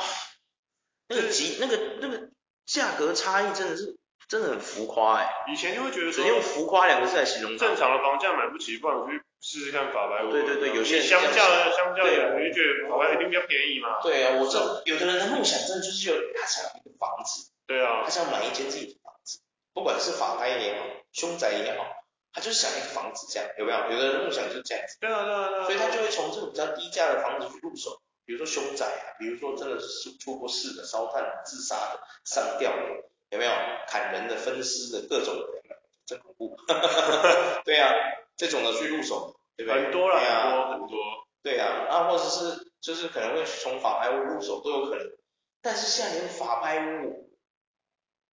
[1.08, 2.30] 那个级那个那个
[2.67, 3.97] 价格差异真的是
[4.28, 5.28] 真的很浮夸哎。
[5.47, 10.31] 以前就会觉得只用浮夸两个字来形容，正常的房价买不起，不然我去试试看法拍屋。
[10.31, 14.01] 对对对，有些相较的相较的，我就觉得法拍一定比较便宜嘛。
[14.01, 19.38] 对啊，我这有的人的梦想真的就是有他想要一个房子，对啊，他想买一间自己的房子，
[19.71, 21.86] 不管是法拍也好，凶宅也好。
[22.34, 23.77] 他就是想一个房子这样，有没有？
[23.91, 24.97] 有的人梦想就是这样子。
[24.99, 25.63] 对啊，对啊，对啊。
[25.65, 32.81] 所以他就会从这种比较低价的房子去入手，比如说凶宅啊，比如说真的是出过事的、烧炭的、自杀的、上吊的，
[33.29, 33.51] 有没有？
[33.88, 35.47] 砍人的、分尸的各种的，
[36.05, 36.58] 真恐怖。
[37.63, 37.93] 对啊，
[38.36, 39.83] 这种的去入手，对不对？
[39.83, 41.27] 很多了，啊，很多很多。
[41.41, 45.05] 对啊，啊，或者是就是可能会从法拍屋入手都有可能。
[45.61, 47.29] 但是现在连法拍屋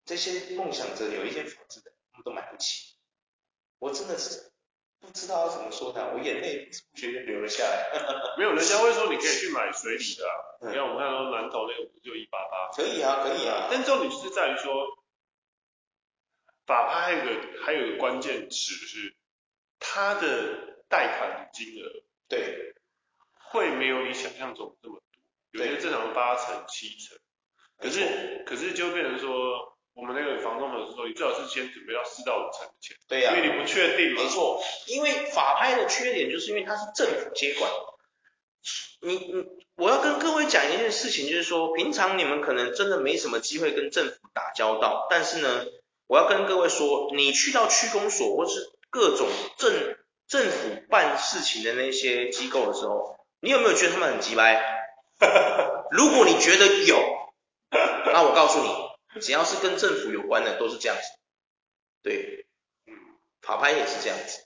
[0.05, 2.95] 这些梦想着有一间房子的，他们都买不起。
[3.79, 4.51] 我真的是
[4.99, 7.91] 不知道要怎么说呢，我眼泪不知不觉就流了下来。
[8.37, 12.71] 没有，人家会说你可以去买水里的、啊，你看我们看到南投那个不就一八八？
[12.75, 13.67] 可以啊，可以啊。
[13.69, 14.97] 但重点就是在于说，
[16.65, 19.15] 法拍还有一个还有一个关键词是，
[19.79, 22.75] 它的贷款的金额对，
[23.49, 25.01] 会没有你想象中这么多，
[25.49, 27.17] 有些正常八成七成，
[27.79, 29.73] 可是可是就变成说。
[29.95, 34.23] 我们那个房东朋友说，你最好是先准备到四到五成的钱，对呀、啊，因为你不确定嘛。
[34.23, 37.69] 没错，因为法拍的缺点就是因为它是政府接管。
[39.01, 45.67] 你你，我要跟各位讲一件事情，就是说，平常你们可能真的没什么机会跟政府打交道，但是呢，
[46.07, 49.29] 我要跟各位说，你去到区公所或是各种
[49.59, 49.95] 政
[50.33, 54.59] 政府办事情的那些机构的时候，你有没有觉得他们很急掰？
[55.93, 56.97] 如果你觉得有，
[57.69, 59.21] 那我告诉你。
[59.21, 61.03] 只要是跟政府有关的都是这样子，
[62.01, 62.47] 对，
[62.87, 62.93] 嗯，
[63.43, 64.39] 法拍也是这样子，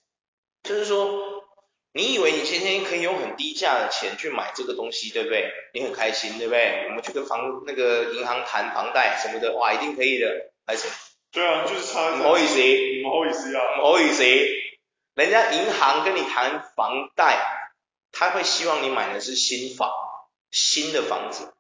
[0.64, 1.46] 就是说，
[1.94, 5.54] 你以为你今天可以用很低价的钱去买这个东西，对不对？
[5.74, 6.84] 你很开心，对不对？
[6.90, 10.90] 我们去跟房那个银行谈房贷什么的，哇，一定可以的，还是？
[11.32, 12.18] 对啊，就是差。
[12.18, 12.56] 不好意思，
[13.04, 14.26] 不好意思啊，不好意思，
[15.18, 17.44] 人家银行跟你谈房贷，
[18.12, 19.92] 他会希望你买的是新房，
[20.52, 21.56] 新的房子。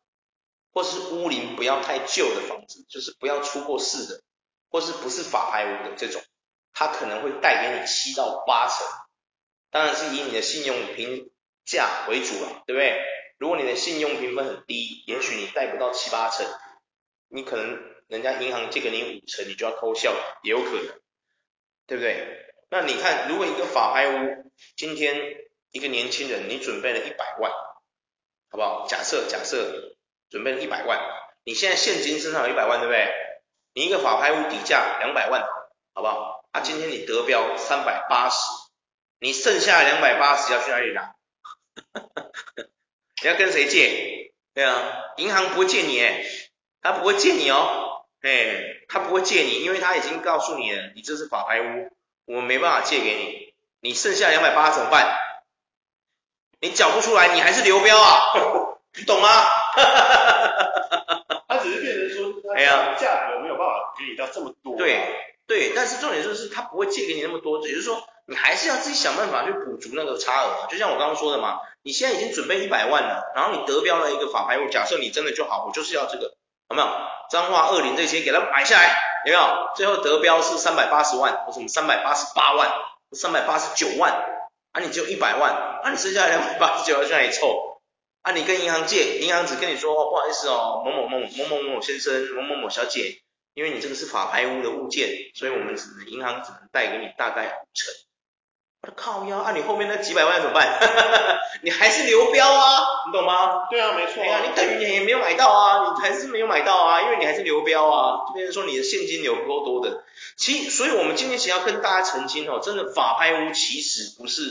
[0.73, 4.21] 或是屋龄不要太旧的房子，就是不要出过事的，
[4.69, 6.21] 或是不是法拍屋的这种，
[6.71, 8.85] 它可能会贷给你七到八成，
[9.71, 11.31] 当然是以你的信用评
[11.65, 13.01] 价为主了，对不对？
[13.39, 16.45] 如果你的信用评分很低，也许你贷不到七八成，
[17.27, 21.01] 你可能人家银行借给你五成，你就要偷笑了，也有可能，
[21.87, 22.46] 对不对？
[22.69, 25.37] 那你看，如果一个法拍屋，今天
[25.71, 27.51] 一个年轻人，你准备了一百万，
[28.49, 28.85] 好不好？
[28.87, 29.93] 假设假设。
[30.29, 30.99] 准备了一百万，
[31.45, 33.07] 你现在现金身上有一百万，对不对？
[33.73, 35.41] 你一个法拍屋底价两百万，
[35.93, 36.43] 好不好？
[36.51, 38.37] 啊，今天你得标三百八十，
[39.21, 41.15] 你剩下两百八十要去哪里拿？
[43.23, 44.33] 你要跟谁借？
[44.53, 46.25] 对啊，银行不会借你，哎，
[46.81, 51.89] 他不会借你哦，哎，他不会借你，因为他已经告诉你了，你这是法拍屋，
[52.27, 53.53] 我们没办法借给你。
[53.79, 55.17] 你剩下两百八怎么办？
[56.59, 58.19] 你缴不出来，你还是流标啊，
[58.97, 59.29] 你懂吗？
[59.29, 60.05] 哈哈哈
[60.99, 61.43] 哈哈！
[61.47, 64.75] 他只是变成说， 哎呀，价格没有办法给你到这么多。
[64.75, 64.99] 对
[65.47, 70.67] 对，但是重点就是他不会借给你那么多，也就是说，你还是要自己想办法去补足那个差额。
[70.69, 76.33] 就像我刚刚说的嘛，你现在已经准备一百万了，然后你得标了一个法拍物，假设你真的就好，我就是要这个，
[76.69, 76.87] 有没有？
[77.29, 78.95] 彰化二林这些给他买下来，
[79.31, 79.69] 有没有？
[79.75, 82.71] 最后得标是三百八十万，或什么三百八十八万，
[83.11, 84.11] 三百八十九万，
[84.71, 85.51] 啊，你只有一百万，
[85.83, 87.81] 啊，你剩下两百八十九要去哪里凑？
[88.21, 93.21] 啊，你跟银行借，银行只跟你说，哦，不好意思哦，某某某某某某先生，某某某小姐，
[93.53, 98.06] 因为你这个是法拍屋的物件，所以我们只能银行只能贷给你大概五成。
[98.81, 100.79] 我的靠腰，啊，你后面那几百万怎么办？
[101.63, 103.67] 你还是流标啊，你懂吗？
[103.69, 104.15] 对啊，没错。
[104.15, 110.03] 对啊，你等于你也没有买到啊，你还是没有买到啊，因为你还是流标啊，就变成说你的现金流不够多的。
[110.37, 114.41] 其所以我们今天想要跟大家澄清哦，真的法拍屋其实不是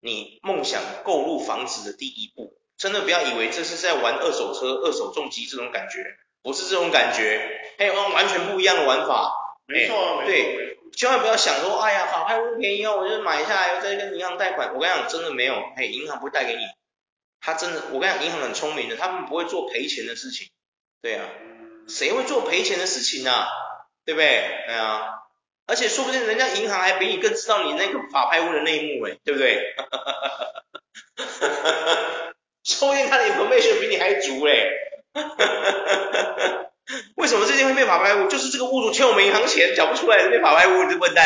[0.00, 2.54] 你梦想购入房子的第一步。
[2.78, 6.04] 真的不要以为这是在玩二手车、二手重机这种感觉，
[6.42, 9.32] 不是这种感觉，还有完全不一样的玩法。
[9.66, 14.74] 没错、啊，对，千万不要想说，哎呀，法拍屋便宜哦，我就买下来，再跟银行贷款。
[14.74, 16.62] 我跟你讲，真的没有，嘿，银行不会贷给你，
[17.40, 20.48] 他真的，我跟你讲，银行很聪明的，他们不会做赔钱的事情。
[21.00, 21.28] 对啊，
[21.88, 23.48] 谁会做赔钱的事情啊？
[24.04, 24.64] 对不对？
[24.66, 25.20] 对啊，
[25.66, 29.74] 而且说不定人家银行还比你更知道你那个法拍屋的内幕，哎，对不对？
[29.76, 30.28] 哈哈哈哈
[31.16, 32.32] 哈哈。
[32.64, 34.70] 说不定他的 information 比你还足嘞，
[37.16, 38.28] 为什么这件会被法拍屋？
[38.28, 41.24] 就是这个屋主欠我们银行钱，缴不出来，被法拍屋，你这笨蛋。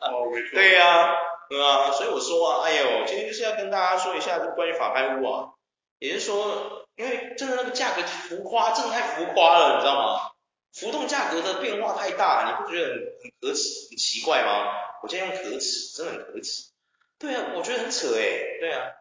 [0.00, 0.50] 哦，没错。
[0.54, 1.14] 对呀，
[1.50, 5.50] 对啊，所以我说啊，哎呦，今天就是要跟大家说一下，就关于法拍屋啊，
[5.98, 10.30] 也就是说，因为真的那个价格浮夸，真的太浮夸了，你知道吗？
[10.72, 14.68] 浮动价格的变化太大，你不觉得很很可耻、很奇怪吗？
[15.02, 16.70] 我今天用可耻，真的很可耻。
[17.18, 18.92] 对啊，我觉得很扯哎，对啊。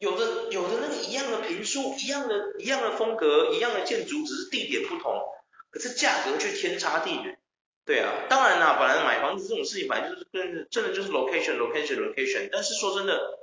[0.00, 5.12] 有的有的那个一样的评书，一样的一样的风格，一样的建筑，只是地点不同，
[5.70, 7.38] 可是价格却天差地远。
[7.84, 12.48] 对啊，当然啦，本来买房子这种事情，本来就是跟真的就是 location location location。
[12.50, 13.40] 但是说真的，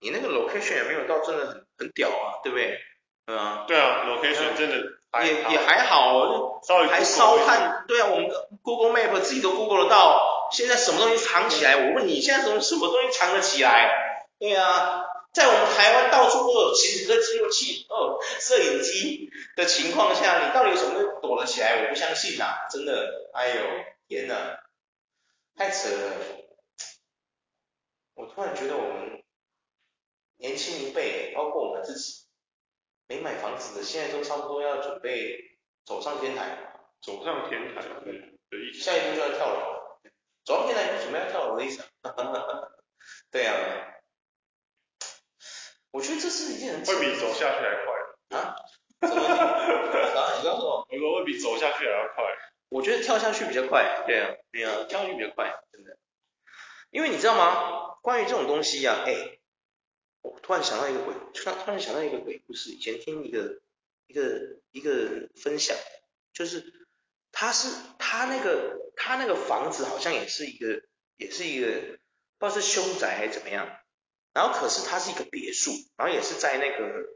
[0.00, 2.78] 你那个 location 也没有到真的很很屌啊，对不对？
[3.26, 4.76] 嗯啊，对啊，location 真的
[5.24, 7.86] 也也还好，稍微还烧炭。
[7.88, 8.28] 对啊，我们
[8.62, 10.50] Google Map 自己都 Google 得到。
[10.52, 11.76] 现在什么东西藏起来？
[11.76, 13.90] 我问你，现在什么什么东西藏得起来？
[14.38, 15.04] 对啊。
[15.34, 21.82] 在我们台湾到处都有行车记录器、哦，摄影机的情况下，你到底有什么躲得起来？
[21.82, 23.62] 我不相信呐、啊，真的，哎呦，
[24.06, 24.60] 天哪，
[25.56, 26.16] 太扯了！
[28.14, 29.24] 我突然觉得我们
[30.36, 32.26] 年轻一辈，包括我们自己，
[33.08, 36.56] 没买房子的，现在都差不多要准备走上天台，
[37.02, 38.12] 走上天台，对，
[38.50, 38.84] 的意思。
[38.84, 39.98] 下一步就要跳楼，
[40.44, 41.82] 走上天台就准备要跳楼的意思。
[43.32, 43.90] 对啊。
[45.94, 48.56] 我觉得这是一件很会比走下去还快啊？
[49.00, 50.36] 什么？
[50.40, 50.84] 你刚说？
[50.90, 52.24] 我说会比走下去还要快。
[52.68, 54.02] 我觉得跳下去比较快。
[54.04, 55.96] 对啊，对啊，跳下去比较快，真的。
[56.90, 57.94] 因为你知道吗？
[58.02, 59.38] 关于这种东西呀、啊，哎，
[60.22, 62.70] 我突然想到一个鬼，突然突然想到一个鬼故事。
[62.70, 63.60] 以前听一个
[64.08, 65.76] 一个一个分享，
[66.32, 66.88] 就是
[67.30, 67.68] 他是
[68.00, 70.82] 他那个他那个房子好像也是一个
[71.18, 72.00] 也是一个
[72.38, 73.78] 不知道是凶宅还是怎么样。
[74.34, 77.06] 然后可是它是一个别墅，然后也是在那个，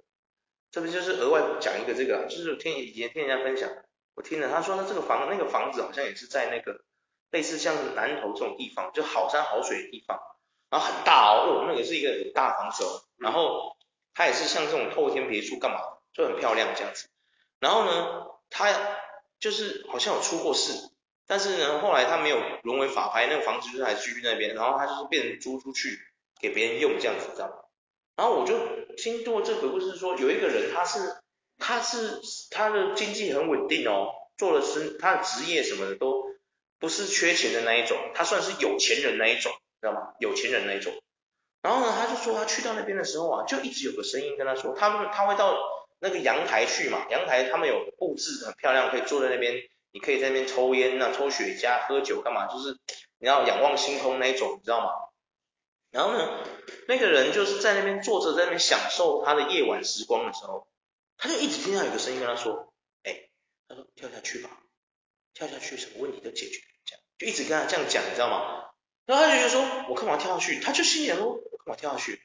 [0.70, 3.68] 这边就是额外讲一个这个，就是听以前听人家分享，
[4.14, 6.84] 我听了他说他这个房那个房子好像也是在那个
[7.32, 10.20] 类似像南投这种地方，就好山好水的地方，
[10.70, 13.76] 然后很大哦，哦那个是一个大房子哦，然后
[14.14, 15.80] 它也是像这种透天别墅干嘛，
[16.12, 17.08] 就很漂亮这样子，
[17.58, 18.72] 然后呢，他
[19.40, 20.90] 就是好像有出过事，
[21.26, 25.98] 但是呢后来他没有沦为法拍，那个房子就是还继续那边，然后他就是变成租出去。
[26.40, 27.54] 给别人用这样子，知道吗？
[28.16, 28.58] 然后我就
[28.96, 30.98] 听过这个故事说，有一个人他是
[31.58, 32.20] 他是
[32.50, 36.24] 他的经济很稳定哦，做了生他的职业什么的都
[36.80, 40.14] 不是缺钱的那一种，他算是有钱人那一种，知道吗？
[40.18, 40.92] 有钱人那一种。
[41.62, 45.56] 然后呢，他就说他去到那边的时候啊，就一直有个声音跟他说，他们他会到
[46.00, 49.54] 那个阳台去嘛，阳台他们有布置很漂亮，可以坐在那边，
[49.92, 52.76] 你可以在那边抽烟呐，抽雪茄，喝酒干嘛，就是
[53.18, 54.90] 你要仰望星空那一种，你知道吗？
[55.90, 56.44] 然后呢，
[56.86, 60.68] 那个人就是在那边坐着，在那边享受他的夜晚时光的时候，
[61.16, 62.72] 他就一直听到有个声音跟他说
[63.04, 63.30] ：“哎，
[63.68, 64.50] 他说跳下去吧，
[65.34, 68.70] 跳下去什么问题都解决。”这样就一直跟他这样讲，你知道吗？
[69.06, 72.20] 然后他就觉得说：“我干嘛跳下去？”他就心里想说：“我干嘛跳下去？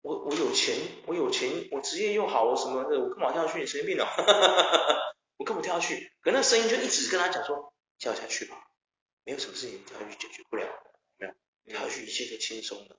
[0.00, 3.60] 我我有钱，我有钱，我职业又好，我什么的，我干嘛跳下去？
[3.60, 4.06] 你神经病哦！
[5.36, 8.56] 我干嘛跳下去？”可那声音就一直跟他讲说：“跳下去吧，
[9.24, 10.66] 没有什么事情跳下去解决不了。”
[11.68, 12.96] 跳下去一切都轻松了，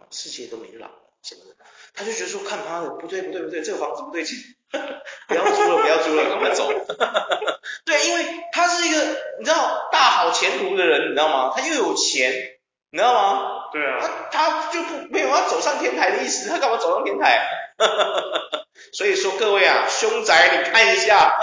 [0.00, 4.36] 啊，世界都明朗了什么的，他就觉得说，看他的不对不对不对，这个房子不对劲，
[5.28, 6.70] 不要租了不要租了，赶快走。
[7.84, 8.98] 对，因为他是一个
[9.38, 11.52] 你知道大好前途的人，你知道吗？
[11.54, 12.32] 他又有钱，
[12.90, 13.70] 你知道吗？
[13.72, 13.98] 对啊。
[14.30, 17.46] 他他就不没有要走上天台的意思，他干嘛走上天台？
[18.92, 21.38] 所以说各位啊，凶宅你看一下，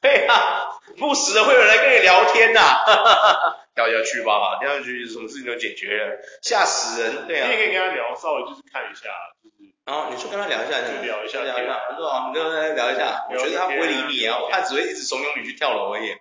[0.00, 0.66] 对啊，
[0.98, 3.63] 不死的会有人来跟你聊天呐、啊。
[3.74, 7.46] 跳下去吧，跳下去什么事情都解决了，吓死人，对啊。
[7.46, 9.10] 你也可以跟他聊，稍微就是看一下，
[9.42, 9.74] 就是。
[9.84, 11.80] 然后你去跟他聊一下，就聊一下，聊一下。
[11.90, 16.14] 他说啊，你跟他聊一下，我觉得他不会理你啊，他只会一直怂恿你去跳楼而已。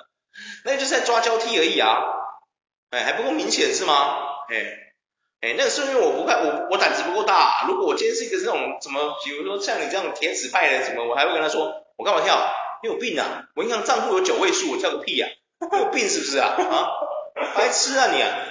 [0.64, 2.04] 那就是在抓交替而已啊，
[2.90, 4.18] 哎，还不够明显是吗？
[4.48, 4.92] 哎，
[5.40, 7.64] 哎，那个是因为我不看，我我胆子不够大。
[7.66, 12.52] 如果我今天是一个这种什么，比如说像你这样铁齿派的什么，我还会跟他说，我干嘛跳？
[12.82, 13.44] 你有病啊！
[13.54, 15.26] 我银行账户有九位数，我跳个屁呀！
[15.78, 16.56] 有病是不是啊？
[16.58, 16.90] 啊，
[17.54, 18.30] 白痴啊你啊！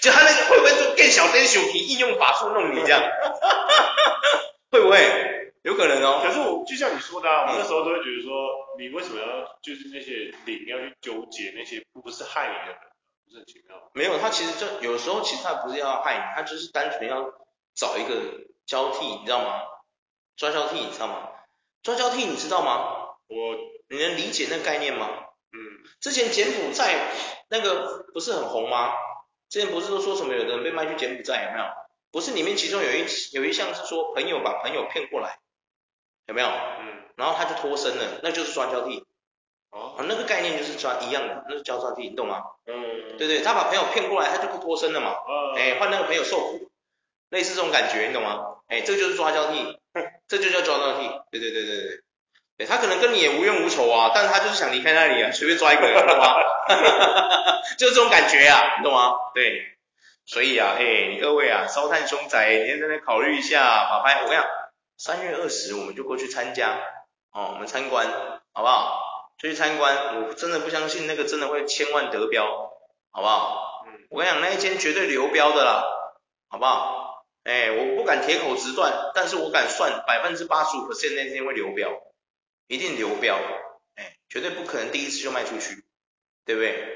[0.00, 3.02] 就他那个会不会就更小灯熊皮应用法术弄你这样？
[4.70, 4.98] 会不会？
[5.62, 6.20] 有可能哦。
[6.24, 8.32] 可是我就像你说的啊，我那时候都会觉得说，
[8.78, 9.26] 你为什么要
[9.60, 12.76] 就是那些灵要去纠结那些不是害你的人，
[13.26, 13.76] 不是很奇妙？
[13.94, 17.32] 没有，他其实就有时候其实他不是要害你，他就是单纯要
[17.74, 18.14] 找一个
[18.66, 19.62] 交替，你知道吗？
[20.36, 21.28] 抓交替，你知道吗？
[21.82, 23.08] 抓交替，你知道吗？
[23.28, 23.56] 我。
[23.88, 25.08] 你能理解那个概念吗？
[25.52, 25.58] 嗯，
[26.00, 27.10] 之前柬埔寨
[27.48, 28.92] 那个不是很红吗？
[29.48, 31.64] 之前不是都说什么有的人被卖去柬埔寨有没有？
[32.10, 35.38] 不是里面其中有一有一项是说朋友把朋友骗过来，
[36.26, 36.48] 有没有？
[36.48, 39.04] 嗯，然后他就脱身了，那就是抓交替。
[39.70, 42.42] 哦，那个概念就是抓一样的，那是抓交替，你懂吗？
[42.66, 45.14] 嗯，对对，他把朋友骗过来，他就不脱身了嘛。
[45.28, 46.70] 嗯，哎，换那个朋友受苦，
[47.28, 48.56] 类似这种感觉，你懂吗？
[48.68, 49.78] 哎，这就是抓交替，
[50.26, 51.08] 这就叫抓交替。
[51.30, 52.02] 对对对对对。
[52.58, 56.34] 对，他可能跟你也无冤无仇啊，但是他就是想离开那里啊，随便抓一个人，懂吗？
[57.78, 59.14] 就是这种感觉啊，你懂吗？
[59.32, 59.62] 对，
[60.26, 64.44] 所以啊，哎，你各位啊，烧炭凶宅，你在那边考虑一下，法拍，我跟你讲，
[64.96, 66.80] 三月二十我们就过去参加，
[67.32, 68.08] 哦，我们参观，
[68.52, 69.04] 好不好？
[69.38, 72.44] 就去参观，我真的不相信那个真的会千万得标，
[73.12, 73.84] 好不好？
[73.86, 75.84] 嗯，我跟你讲，那一间绝对流标的啦，
[76.50, 77.22] 好不好？
[77.44, 81.88] 哎，我不敢铁口直断，但是我敢算百分之八十五 percent 那间会流标。
[82.68, 83.36] 一定流标，
[83.96, 85.84] 哎，绝对不可能第一次就卖出去，
[86.44, 86.94] 对不对？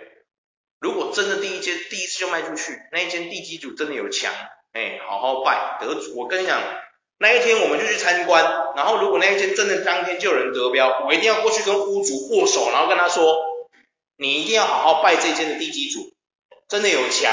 [0.78, 4.32] 如果真的第一间第一次就卖出去，那一间地基主真的有强，
[4.72, 6.16] 哎，好好拜得主。
[6.16, 6.60] 我跟你讲，
[7.18, 8.44] 那一天我们就去参观，
[8.76, 13.36] 然后如果那一间真的当天就有人得标，我一定要过去跟屋主握手，然后跟他说，
[14.16, 16.12] 你一定要好好拜这间的地基主，
[16.68, 17.32] 真的有强，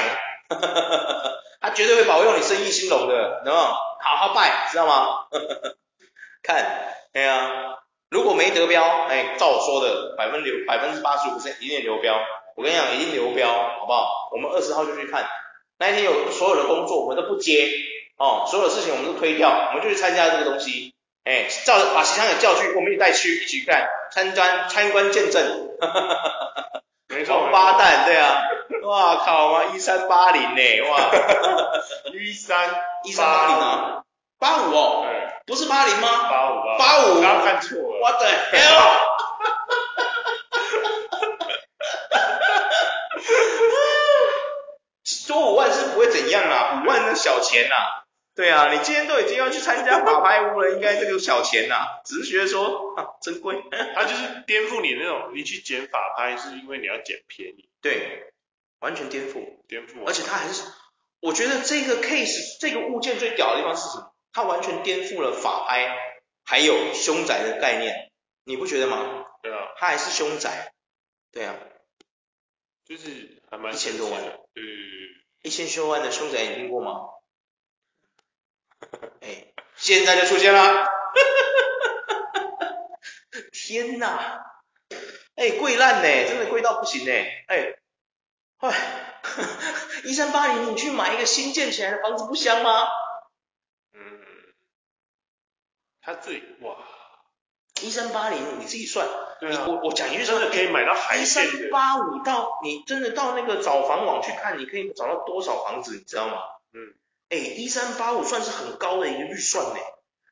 [1.60, 3.76] 他绝对会保佑你生意兴隆的，懂吗？
[4.02, 5.28] 好好拜，知道吗？
[6.44, 7.80] 看，哎呀，
[8.10, 12.16] 如果没得标，哎，照我说的，百分之百分之八十五一定流标。
[12.56, 13.48] 我跟你讲，一定流标，
[13.80, 14.30] 好不好？
[14.32, 15.28] 我们二十号就去看，
[15.78, 17.70] 那一天有所有的工作我们都不接，
[18.18, 20.94] 哦，所有的事情我们都推掉，我们就去参加这个东西，
[21.24, 23.88] 哎，照着把其他人叫去，我们一起带去一起看。
[24.12, 28.42] 参观参观见证，哈哈哈哈哈，没错，八蛋，对啊，
[28.84, 31.12] 哇靠啊，一三八零呢，哇，
[32.12, 32.70] 一 三
[33.06, 34.04] 一三八零啊，
[34.40, 35.06] 八五哦，
[35.46, 36.30] 不是八零吗？
[36.30, 38.28] 八五八八五，刚刚看错了，What the
[38.58, 39.00] hell？
[45.28, 47.76] 多五万是不会怎样啦，五万那小钱呐。
[48.36, 53.62] 对啊，你今天都已经要去参加法拍屋了，应该这个小钱呐，只是觉得说啊真贵。
[53.94, 57.70] 他就是颠覆你那种，你去捡法拍是因为你要捡便宜。
[57.82, 58.32] 对，
[58.80, 59.44] 完全颠覆。
[59.68, 60.06] 颠覆。
[60.08, 60.64] 而且他还是，
[61.20, 64.09] 我觉得这个 case 这个物件最屌的地方是什么？
[64.32, 65.98] 它完全颠覆了法拍
[66.46, 68.12] 还有凶宅的概念，
[68.44, 69.26] 你不觉得吗？
[69.42, 69.60] 对啊。
[69.78, 70.74] 它还是凶宅。
[71.32, 71.56] 对啊。
[72.86, 74.22] 就是还蛮一千多万。
[74.22, 74.74] 对对对。
[75.44, 77.10] 一千多万的凶宅你听过吗？
[79.22, 80.62] 哎，现在就出现了，
[83.52, 84.42] 天哪，
[85.36, 87.12] 哎，贵烂呢，真的贵到不行呢，
[87.48, 87.76] 哎，
[88.58, 89.22] 哎，
[90.06, 92.88] 一三八零，你去买一个新建起来的房子不香吗？
[93.94, 94.22] 嗯，
[96.10, 96.76] 他自己哇，
[97.84, 99.08] 一三八零，你自己算，
[99.40, 106.42] 对啊，我我讲一句真的可以买到海线的，一三八五到你真的到那个找房网去看，你可以找到多少房子，你知道吗？
[106.74, 106.96] 嗯。
[107.30, 109.80] 哎，一三八五算是很高的一个预算呢，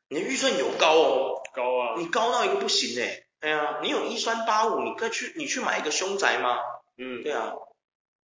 [0.10, 3.08] 你的预算有高哦，高啊，你高到一个不行呢。
[3.42, 6.58] 哎呀，你有一三八五，你可以去你去买一个凶宅吗？
[6.98, 7.54] 嗯，对啊，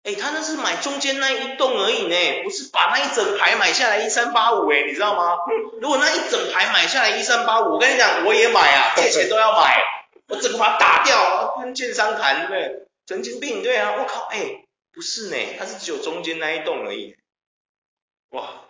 [0.04, 5.38] 哎，他那是买中间那一栋而已呢，不是把那一整排买下来一三八五哎，你知道吗？
[5.80, 9.80] 如果那一整排买下来一三八五，我跟你讲，我也买啊，借钱都要买，
[10.26, 12.86] 我整个把它打掉，跟建商谈，对不对？
[13.06, 17.16] 神经病，对啊，我靠，哎，不是呢，他是只有中间那一栋而已。
[18.30, 18.64] 哇，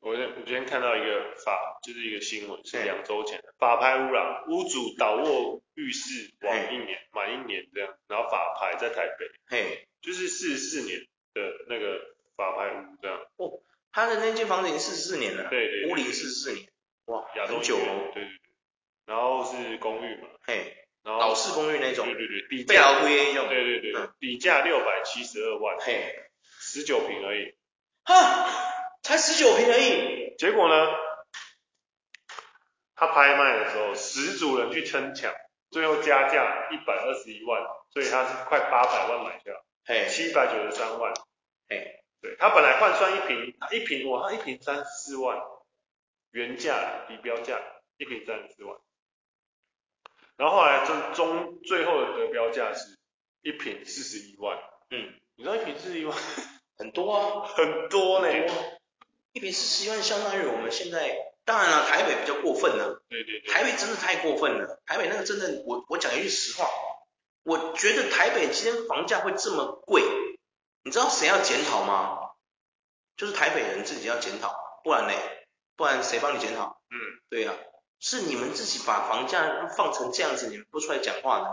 [0.00, 11.00] 我我今天看到一个法，就是一个新闻，是两周前的法拍屋啦，屋主倒卧浴室满一年，满一年这样，然后法拍在台北，嘿，就是四十四年
[11.34, 11.98] 的那个
[12.36, 13.18] 法拍屋这样。
[13.36, 13.60] 哦，
[13.92, 16.68] 他的那间房子已经四十四年了，对对，屋龄四十四年，
[17.06, 18.30] 哇，亚洲很久哦，对对对，
[19.06, 26.14] 然后是公寓嘛，嘿，然后老式公寓那种，对对对，底被劳推那种，对对对，底价六百七十二万，嘿，
[26.60, 27.54] 十九平而已，
[28.04, 28.76] 哈。
[29.02, 30.86] 才十九平而已，结果呢？
[32.94, 35.34] 他拍卖的时候，十组人去争抢，
[35.70, 37.62] 最后加价一百二十一万，
[37.94, 39.52] 所以他是快八百万买下，
[39.84, 41.12] 嘿，七百九十三万，
[41.68, 45.38] 嘿，对，他本来换算一坪，一瓶哇，他一瓶三十四万，
[46.30, 47.60] 原价比标价
[47.96, 48.78] 一瓶三十四万，
[50.36, 52.98] 然后后来中中最后的得标价是
[53.42, 54.58] 一瓶四十一万，
[54.90, 56.16] 嗯，你知道一瓶四十一万？
[56.78, 58.28] 很多啊，很多呢。
[59.32, 61.14] 一瓶四十一万相当于我们现在，
[61.44, 63.00] 当然了，台北比较过分了。
[63.08, 63.52] 对对对。
[63.52, 66.68] 台北真的太过分了，台北那个真的，我我讲一句实话，
[67.42, 70.02] 我觉得台北今天房价会这么贵，
[70.84, 72.18] 你知道谁要检讨吗？
[73.16, 75.12] 就是台北人自己要检讨，不然呢？
[75.76, 76.80] 不然谁帮你检讨？
[76.90, 76.96] 嗯，
[77.28, 77.56] 对呀、啊，
[77.98, 81.50] 是你们自己把房价放成这样子，你们不出来讲话的呢。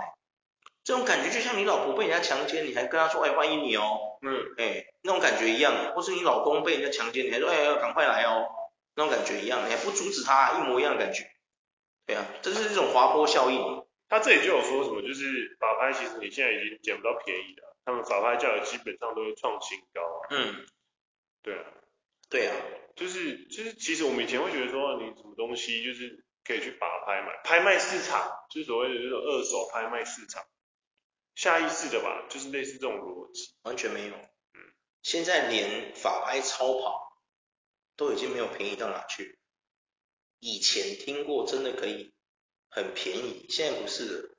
[0.84, 8.46] 这种感觉就像你老婆被人家强奸，你还跟她说，哎，欢迎你哦，嗯，哎，那种感觉一样，或是你老公被人家强奸，你还说，哎，赶快来哦，
[8.96, 11.30] 那种感觉一样，你还不阻止他，一模一样的感觉，
[12.06, 13.87] 对啊，这是一种滑坡效应。
[14.10, 20.28] 他这里就有说什么，就是法拍其实你现在已经捡不到便宜了，他们法拍价格基本上都会创新高啊。
[20.32, 20.66] 嗯，
[21.42, 21.66] 对啊，
[22.30, 22.56] 对啊，
[22.96, 30.44] 就是就是其实我们以前会觉得说，你什么东西就是可以去法拍卖，拍卖市场就是所谓的这种二手拍卖市场。
[31.36, 34.16] 下意识的吧，就是类似这种逻辑，完全没有。
[34.16, 37.14] 嗯，现在连法拍超跑
[37.96, 39.38] 都已经没有便宜到哪去。
[40.40, 42.12] 以前听过真的可以
[42.70, 44.30] 很便宜，现在不是了。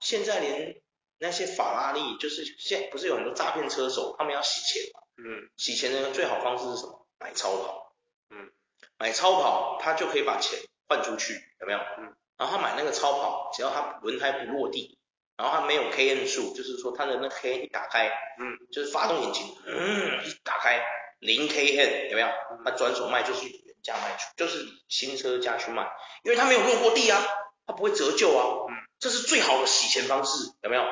[0.00, 0.80] 现在连
[1.18, 5.00] 那些法拉利，就是现在不是有很多诈骗车手，他们要洗钱嘛？
[5.16, 7.06] 嗯，洗钱的最好方式是什么？
[7.18, 7.96] 买超跑。
[8.30, 8.50] 嗯，
[8.98, 10.58] 买超跑他就可以把钱
[10.88, 11.78] 换出去，有没有？
[11.98, 14.96] 嗯，然后他买那个超跑，只要他轮胎不落地。
[15.36, 18.08] 然后他没有 KN 数，就是说他的那 KN 一打开，
[18.40, 20.84] 嗯，就是发动引擎，嗯，一打开
[21.20, 22.28] 零 KN 有没有？
[22.64, 25.88] 他转手卖就是原价卖出，就是新车价去卖，
[26.24, 27.24] 因为他没有落过地啊，
[27.68, 30.82] 它不会折旧啊，嗯，这是最好的洗钱方式，有没有？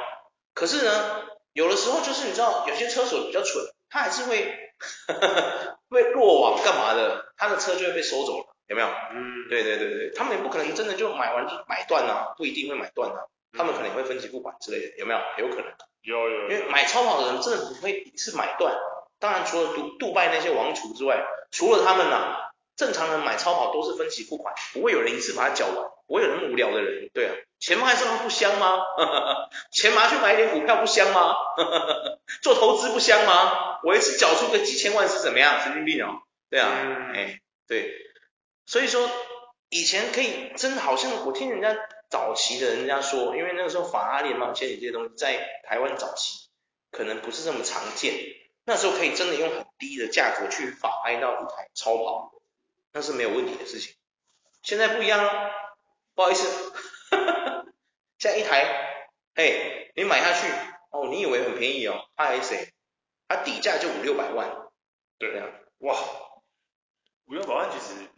[0.54, 1.22] 可是呢，
[1.54, 4.54] 有的时候就是你知道，有些车手比较蠢，他还是会
[5.88, 8.88] 会落网干嘛的，他的车就会被收走了，有没有？
[8.88, 13.24] 嗯，对对对对，他们也不可能真的就买完就买断啊，不一定会买断啊。
[13.56, 15.20] 他们可能会分期付款之类的，有没有？
[15.38, 15.72] 有可能。
[16.02, 16.50] 有有，有。
[16.50, 18.76] 因为买超跑的人真的不会一次买断。
[19.18, 22.45] 当然，除了杜杜拜那些王储之外，除了他们呐、啊，
[22.76, 27.10] 正常人买超跑都是分期付款，不会有人一次把它缴完，不会有那么无聊的人。
[27.14, 28.78] 对啊，钱放在身上不香吗？
[29.72, 31.34] 钱拿去买一点股票不香吗？
[32.42, 33.80] 做投资不香吗？
[33.82, 35.60] 我一次缴出个几千万是怎么样？
[35.62, 36.20] 神经病哦。
[36.50, 37.92] 对啊，嗯、哎，对。
[38.66, 39.10] 所以说，
[39.70, 41.76] 以前可以真的好像我听人家。
[42.08, 46.48] 早期的人家说，因为那个时候法拉利嘛，千里这些东西在台湾早期
[46.92, 48.14] 可能不是这么常见，
[48.64, 52.30] 那时候可以真的用很低的价格去法拍到一台超跑，
[52.96, 53.94] 那是没有问题的事情。
[54.62, 55.52] 现在不一样了，
[56.14, 56.72] 不好意思，
[58.16, 60.50] 现在一台，嘿，你买下去，
[60.90, 62.70] 哦，你以为很便宜哦，RS，
[63.28, 64.50] 它底价就五六百万，
[65.18, 65.46] 对啊，
[65.80, 65.94] 哇，
[67.26, 68.08] 五六百万其实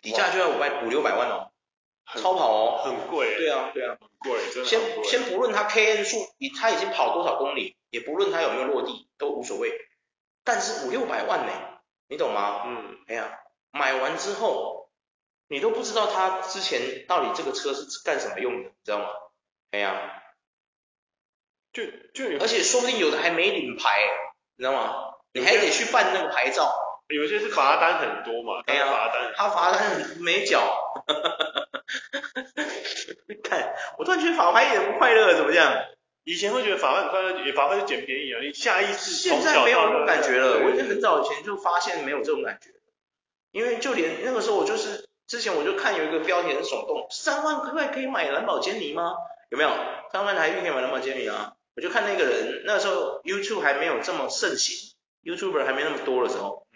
[0.00, 1.48] 底价就要五百五六百万哦。
[2.06, 4.68] 超跑哦，很贵，对啊，对啊，很贵，真的。
[4.68, 9.72] 先先不论它 KN 数，你它已经跑多少公里，也不论它有没有落地，都无所谓。
[10.44, 11.52] 但是五六百万呢，
[12.06, 12.62] 你懂吗？
[12.66, 13.40] 嗯，哎呀，
[13.72, 14.88] 买完之后，
[15.48, 19.06] 你都不知道他之前到底这个车是干什么用的，你知道吗？
[19.72, 20.22] 哎呀，
[21.72, 21.82] 就
[22.14, 23.98] 就而且说不定有的还没领牌，
[24.56, 25.14] 你知道吗？
[25.32, 26.72] 你还得去办那个牌照。
[27.08, 30.94] 有些是罚单很多嘛，哎呀，罚单，他罚单没缴。
[33.44, 35.84] 看，我突然觉得法拍一点不快乐，怎么样？
[36.24, 38.40] 以前会觉得法拍很快乐，也法拍就捡便宜啊。
[38.40, 40.60] 你下意识现在没有那种感觉了。
[40.64, 42.70] 我已经很早以前就发现没有这种感觉，
[43.52, 49.14] 因为就连那个时候我就是之前我就看有一个标题很耸动，三万块可以买蓝宝坚尼吗？
[49.50, 49.70] 有没有？
[50.10, 51.52] 三万台币可以买蓝宝坚尼啊？
[51.76, 56.66] 我就看那个人那个时候 YouTube 还没有这么盛行，YouTuber 还没那么多的时候。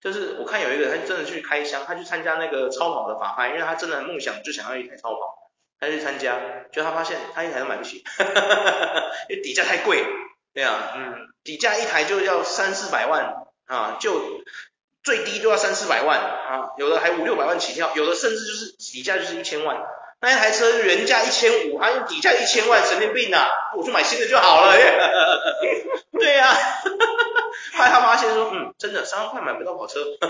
[0.00, 5.50] 就是我看有一个，他真的去开箱，他去参加那个超跑的法拍，因为他真的梦想就想要一台超跑，
[5.80, 6.38] 他去参加，
[6.70, 10.04] 就他发现他一台都买不起，哈哈哈哈因为底价太贵，
[10.54, 14.40] 对啊，嗯，底价一台就要三四百万啊，就
[15.08, 19.82] 最低都要三四百万啊，有的还五六百万起跳，有的甚至就是底价就是一千万，
[20.20, 24.76] 那一台车原价一千五，它用底价一千万，神经病啊，我去买新的就好了，
[26.12, 26.54] 对呀、啊。
[27.72, 30.04] 后来他发现说，嗯，真的三万块买不到跑车，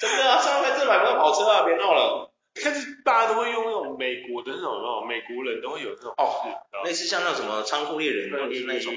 [0.00, 2.32] 真的啊，三万块真的买不到跑车啊，别闹了。
[2.64, 6.42] 但是大家都会用那种美国的那种，那种美国人都会有这种哦，
[6.84, 8.92] 类似像那种什么仓库猎人或者是那种，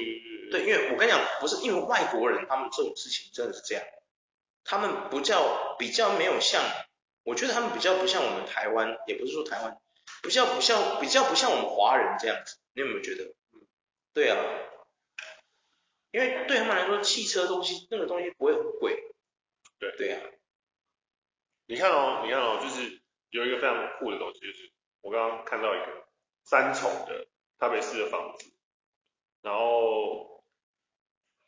[0.52, 3.84] 对，因为我跟你讲，不是因为外国人他们这种事情真的是这样，
[4.62, 6.62] 他们不叫比较没有像，
[7.24, 9.80] 我觉得他们比较不像我们台湾，也不是说台湾，
[10.22, 13.34] 比较不像比较不像我们华人这样子，你有没有觉得？
[13.52, 13.66] 嗯，
[14.12, 14.36] 对啊。
[16.12, 19.02] 因为对他们来说，汽车东西那个东西不会很贵。
[19.78, 20.28] 对对呀、啊。
[21.64, 23.00] 你看哦，你看哦，就是
[23.30, 26.06] 有一个非常酷的东西，就是我刚刚看到一个
[26.44, 27.26] 三重的
[27.58, 28.52] 台北市的房子，
[29.40, 30.31] 然后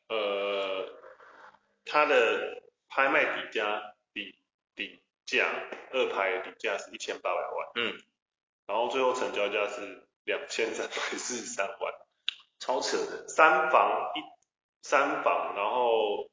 [0.08, 0.88] 呃，
[1.84, 4.38] 它的拍卖底价底
[4.74, 5.46] 底价
[5.92, 8.00] 二拍底价是一千八百万，嗯，
[8.66, 11.94] 然后最后成交价是两千三百四十三万，
[12.58, 14.34] 超扯的，三房一。
[14.86, 16.30] 三房，然后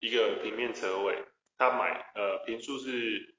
[0.00, 1.24] 一个平面车位，
[1.56, 3.36] 他买呃平数是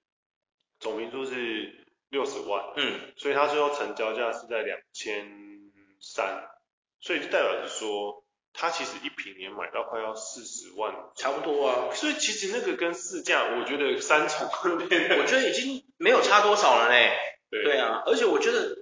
[0.79, 5.69] 总平数是六十万，嗯，所以他最后成交价是在两千
[5.99, 6.49] 三，
[7.01, 8.22] 所以就代表是说
[8.53, 17.11] 他其实一平也买到快要四十万，差不多啊，所以其实那个跟市价，我觉得三重， 我觉得已经没有差多少了嘞，
[17.49, 18.75] 对，对啊，而且我觉得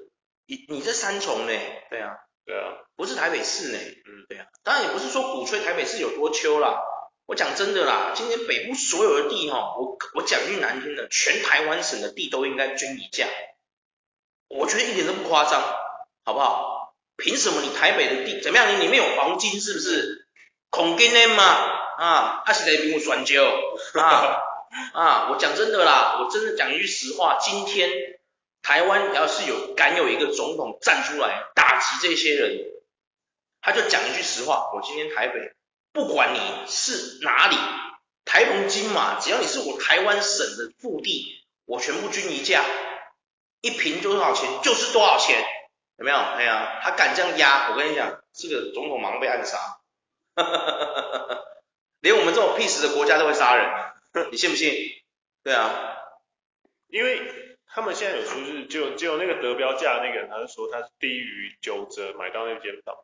[0.45, 1.53] 你你这三重呢，
[1.89, 2.17] 对啊。
[2.43, 6.82] 对啊，不是台北市呢，嗯，对啊，当然也不是说鼓吹台北市有多秋啦，
[7.28, 13.28] 我讲真的啦，今天北部所有的地哈，我我讲句难听的，全台湾省的地都应该均一价，
[14.47, 15.61] 我觉得一点都不夸张，
[16.26, 16.70] 好不好？
[17.22, 18.74] 凭什么你台北的地怎么样？
[18.74, 20.28] 你里面有黄金是不是？
[20.69, 21.43] 恐金的嘛，
[21.97, 23.45] 啊，他是在比我选旧
[23.93, 24.38] 啊
[24.93, 27.89] 啊，我讲真的啦，我真的讲一句实话，今天。
[28.63, 32.59] 台湾要是有敢有一个总统站出来打击这些人，
[33.59, 35.53] 他就讲一句实话：我今天台北，
[35.91, 37.57] 不管你是哪里，
[38.24, 42.63] 台澎金马，只要你是我台湾省的腹地，我全部均一价，
[43.61, 45.43] 一坪多少钱就是多少钱，
[46.01, 46.17] 有没有？
[46.17, 49.57] 哎呀，他敢这样压，我跟你讲，这个总统马上被暗杀。
[50.33, 51.43] 哈哈哈
[51.99, 53.69] 连我们这种屁死的国家都会杀人，
[54.31, 54.73] 你信不信？
[55.43, 55.69] 对啊，
[56.87, 57.21] 因为
[57.67, 62.95] 他们现在有说是就就那个得标价那个人，他是说他是低于九折买到那间房。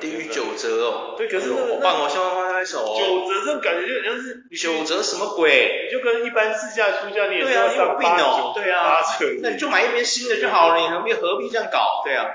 [0.00, 2.96] 低于九折哦，对，可是那个我帮我向他拍手哦。
[2.96, 5.86] 九折这种感觉就好像是九折什么鬼？
[5.86, 12.02] 你就跟一般市价出价你也对啊，你有病哦，对啊，八折，那你就买一边新的就好了，你何必何必这样搞？
[12.04, 12.26] 对啊，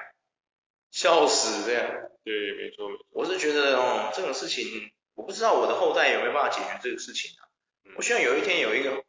[0.91, 1.86] 笑死这样。
[2.26, 3.06] 对，没错没错。
[3.12, 7.48] 我是觉得哦，这种事情，我不知道我的后代有没有办法解决这个事情啊。
[7.96, 9.04] 我希望有一天有一个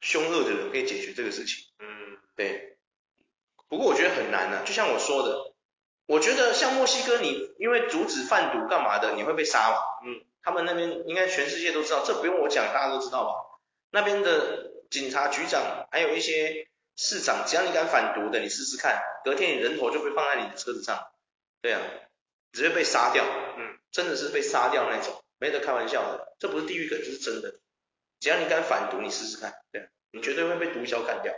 [0.00, 1.66] 凶恶的人可以解决这个事情。
[1.78, 2.78] 嗯，对。
[3.68, 5.55] 不过我觉得很难啊，就像我说的。
[6.06, 9.76] 我觉得像墨西哥，你因为阻止贩毒干嘛的，你会被杀嘛？
[10.04, 13.58] 嗯，他们那边应该全世界都知道，这不用我讲，大家都知道吧？
[13.90, 21.08] 那边的警察局长还有一些市长，只要你敢反毒的，你试试看，隔天你人头就会放在你的车子上，
[21.60, 21.80] 对啊，
[22.52, 23.24] 直接被杀掉，
[23.58, 27.58] 嗯，真的是被杀掉那种，没得开玩笑的，这不是地狱梗，这是真的。
[28.20, 31.34] 只要你敢反毒，你试试看，对啊，你绝对会被毒枭干掉。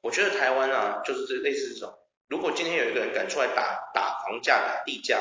[0.00, 1.98] 我觉得台湾啊，就是这类似这种。
[2.28, 5.18] 如果今天有一个人敢出来打打房价、打地价，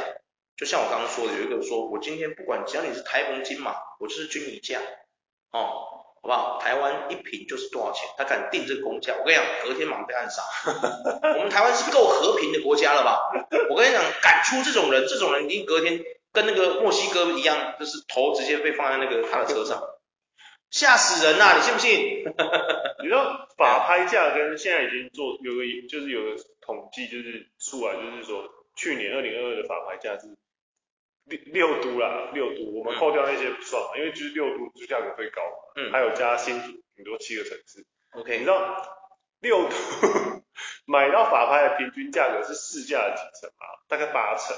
[0.55, 4.79] 就像我刚刚说的，有一个说，我今天不管，只要你是台澎金马，我就是均一价，
[5.51, 6.59] 哦，好不好？
[6.61, 8.07] 台湾一平就是多少钱？
[8.17, 10.43] 他敢定这个公价，我跟你讲，隔天马上被暗杀。
[11.35, 13.19] 我们台湾是够和平的国家了吧？
[13.69, 15.99] 我跟你讲，敢出这种人，这种人一定隔天
[16.31, 19.81] 跟那个墨西哥一样，就是头直接被放在那个他的车上，
[20.69, 21.57] 吓死人呐、啊！
[21.57, 22.23] 你信不信？
[23.03, 26.41] 你说法拍价跟现在已经做有个就是有个。
[26.61, 30.37] 统计就是出来，就是说去年二零二二的法拍价是
[31.25, 38.97] 六六都啦，六都，我们扣掉那些不算嘛，因为就是六都就价格最高嘛，嗯，还有加新竹，顶多七个城市，OK，你知道
[39.39, 39.75] 六都
[40.85, 43.65] 买到法拍的平均价格是市价的几成吗？
[43.87, 44.55] 大概八成，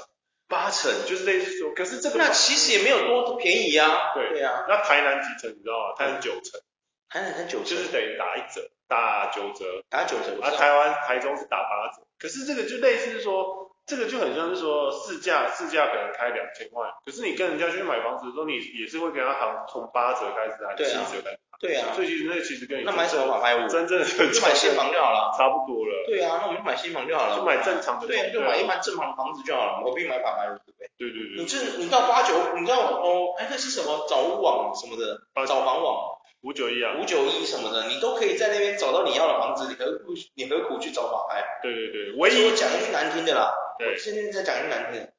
[0.48, 0.90] 八成？
[1.06, 5.94] 就是类似说，可是这个那其实也没有多便宜啊，对，对啊，那台南几成你知道吗？
[5.96, 6.60] 台南九成，
[7.08, 8.70] 台南才九成，就是等于打一折。
[8.88, 23.68] 打九折，打九折，啊，台湾台中是打八折，可是这个就类似是说，这个就很像是说市价市价可能开两千万，可是你跟人家去买房子的时候，你也是会跟他行从八折开始还是七折开始，对啊，所以其实那其实跟你那买什么法拍屋？
[23.68, 26.04] 真正的就买新房就好了，差不多了。
[26.06, 30.58] 对啊，那我们就买新房就好了，就买正常的，对，就买一般正常的房子就好了，何必买法拍屋？
[30.96, 36.18] 对对对，你这你到八九，你知道哦，哎，那是什么找屋网什么的，找房网。
[36.42, 41.42] 五九一啊，五九一什么的，你都可以在那边找到你要的房子，你何苦你何苦去找法拍？
[41.62, 45.12] 对对对，唯一我讲一句难听的啦，对我今天在讲一句难听的，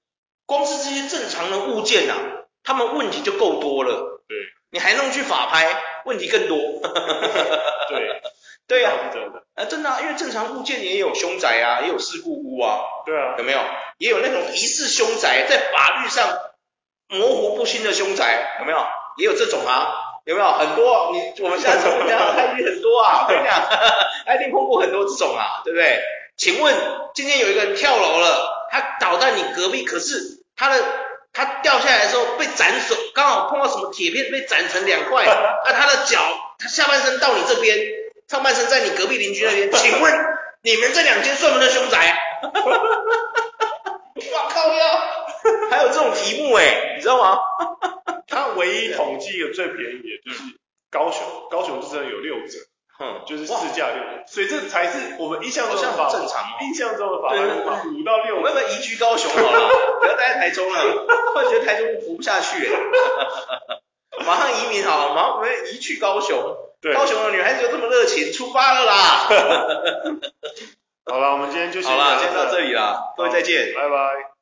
[0.45, 4.38] 光是这些正常的物件啊，他们问题就够多了，对，
[4.69, 6.57] 你还弄去法拍，问题更多，
[7.89, 8.21] 对，
[8.68, 13.59] 对呀、啊，真的，啊真的啊，因为正常物件也有凶宅啊，也有事故屋啊，对啊，有没有？
[13.97, 16.28] 也有那种疑似凶宅，在法律上
[17.07, 18.80] 模糊不清的凶宅，有没有？
[19.18, 20.01] 也有这种啊。
[20.26, 21.11] 有没有很多？
[21.13, 23.28] 你我们下次我们要开局很多啊！
[23.30, 23.61] 我跟你讲，
[24.36, 26.01] 一定碰过很多这种啊，对不对？
[26.36, 26.76] 请问
[27.13, 30.84] 今天有一个人跳楼了，他倒在你隔壁，可是他的
[31.32, 35.26] 他掉下来的时候被斩首，刚好碰到什么铁片被斩成两块，
[35.63, 36.20] 那他的脚，
[36.57, 37.78] 他下半身到你这边，
[38.28, 40.13] 上半身在你隔壁邻居那边， 请问
[40.63, 42.17] 你们这两间算不算凶宅？
[44.34, 45.01] 哇靠呀！
[45.69, 47.39] 还有这种题目哎，你知道吗？
[48.28, 50.41] 他唯一统计的最便宜的就是
[50.89, 51.21] 高雄，
[51.51, 52.57] 高雄就真的有六折，
[52.99, 58.36] 嗯，就是市价六折，所以这才是我们印象中的法，正常，印象中的法拍屋五到六折。
[58.38, 59.69] 我们要不要移居高雄好了？
[60.01, 62.67] 不要待在台中了，突然觉得台中活不下去，
[64.26, 66.57] 马上移民好，马上我们移去高雄。
[66.86, 68.94] 对，高雄的女孩子就这么热情，出发了啦！
[71.10, 74.35] 好了，我们今天就先好了，先到这里啦，各位再见，拜拜。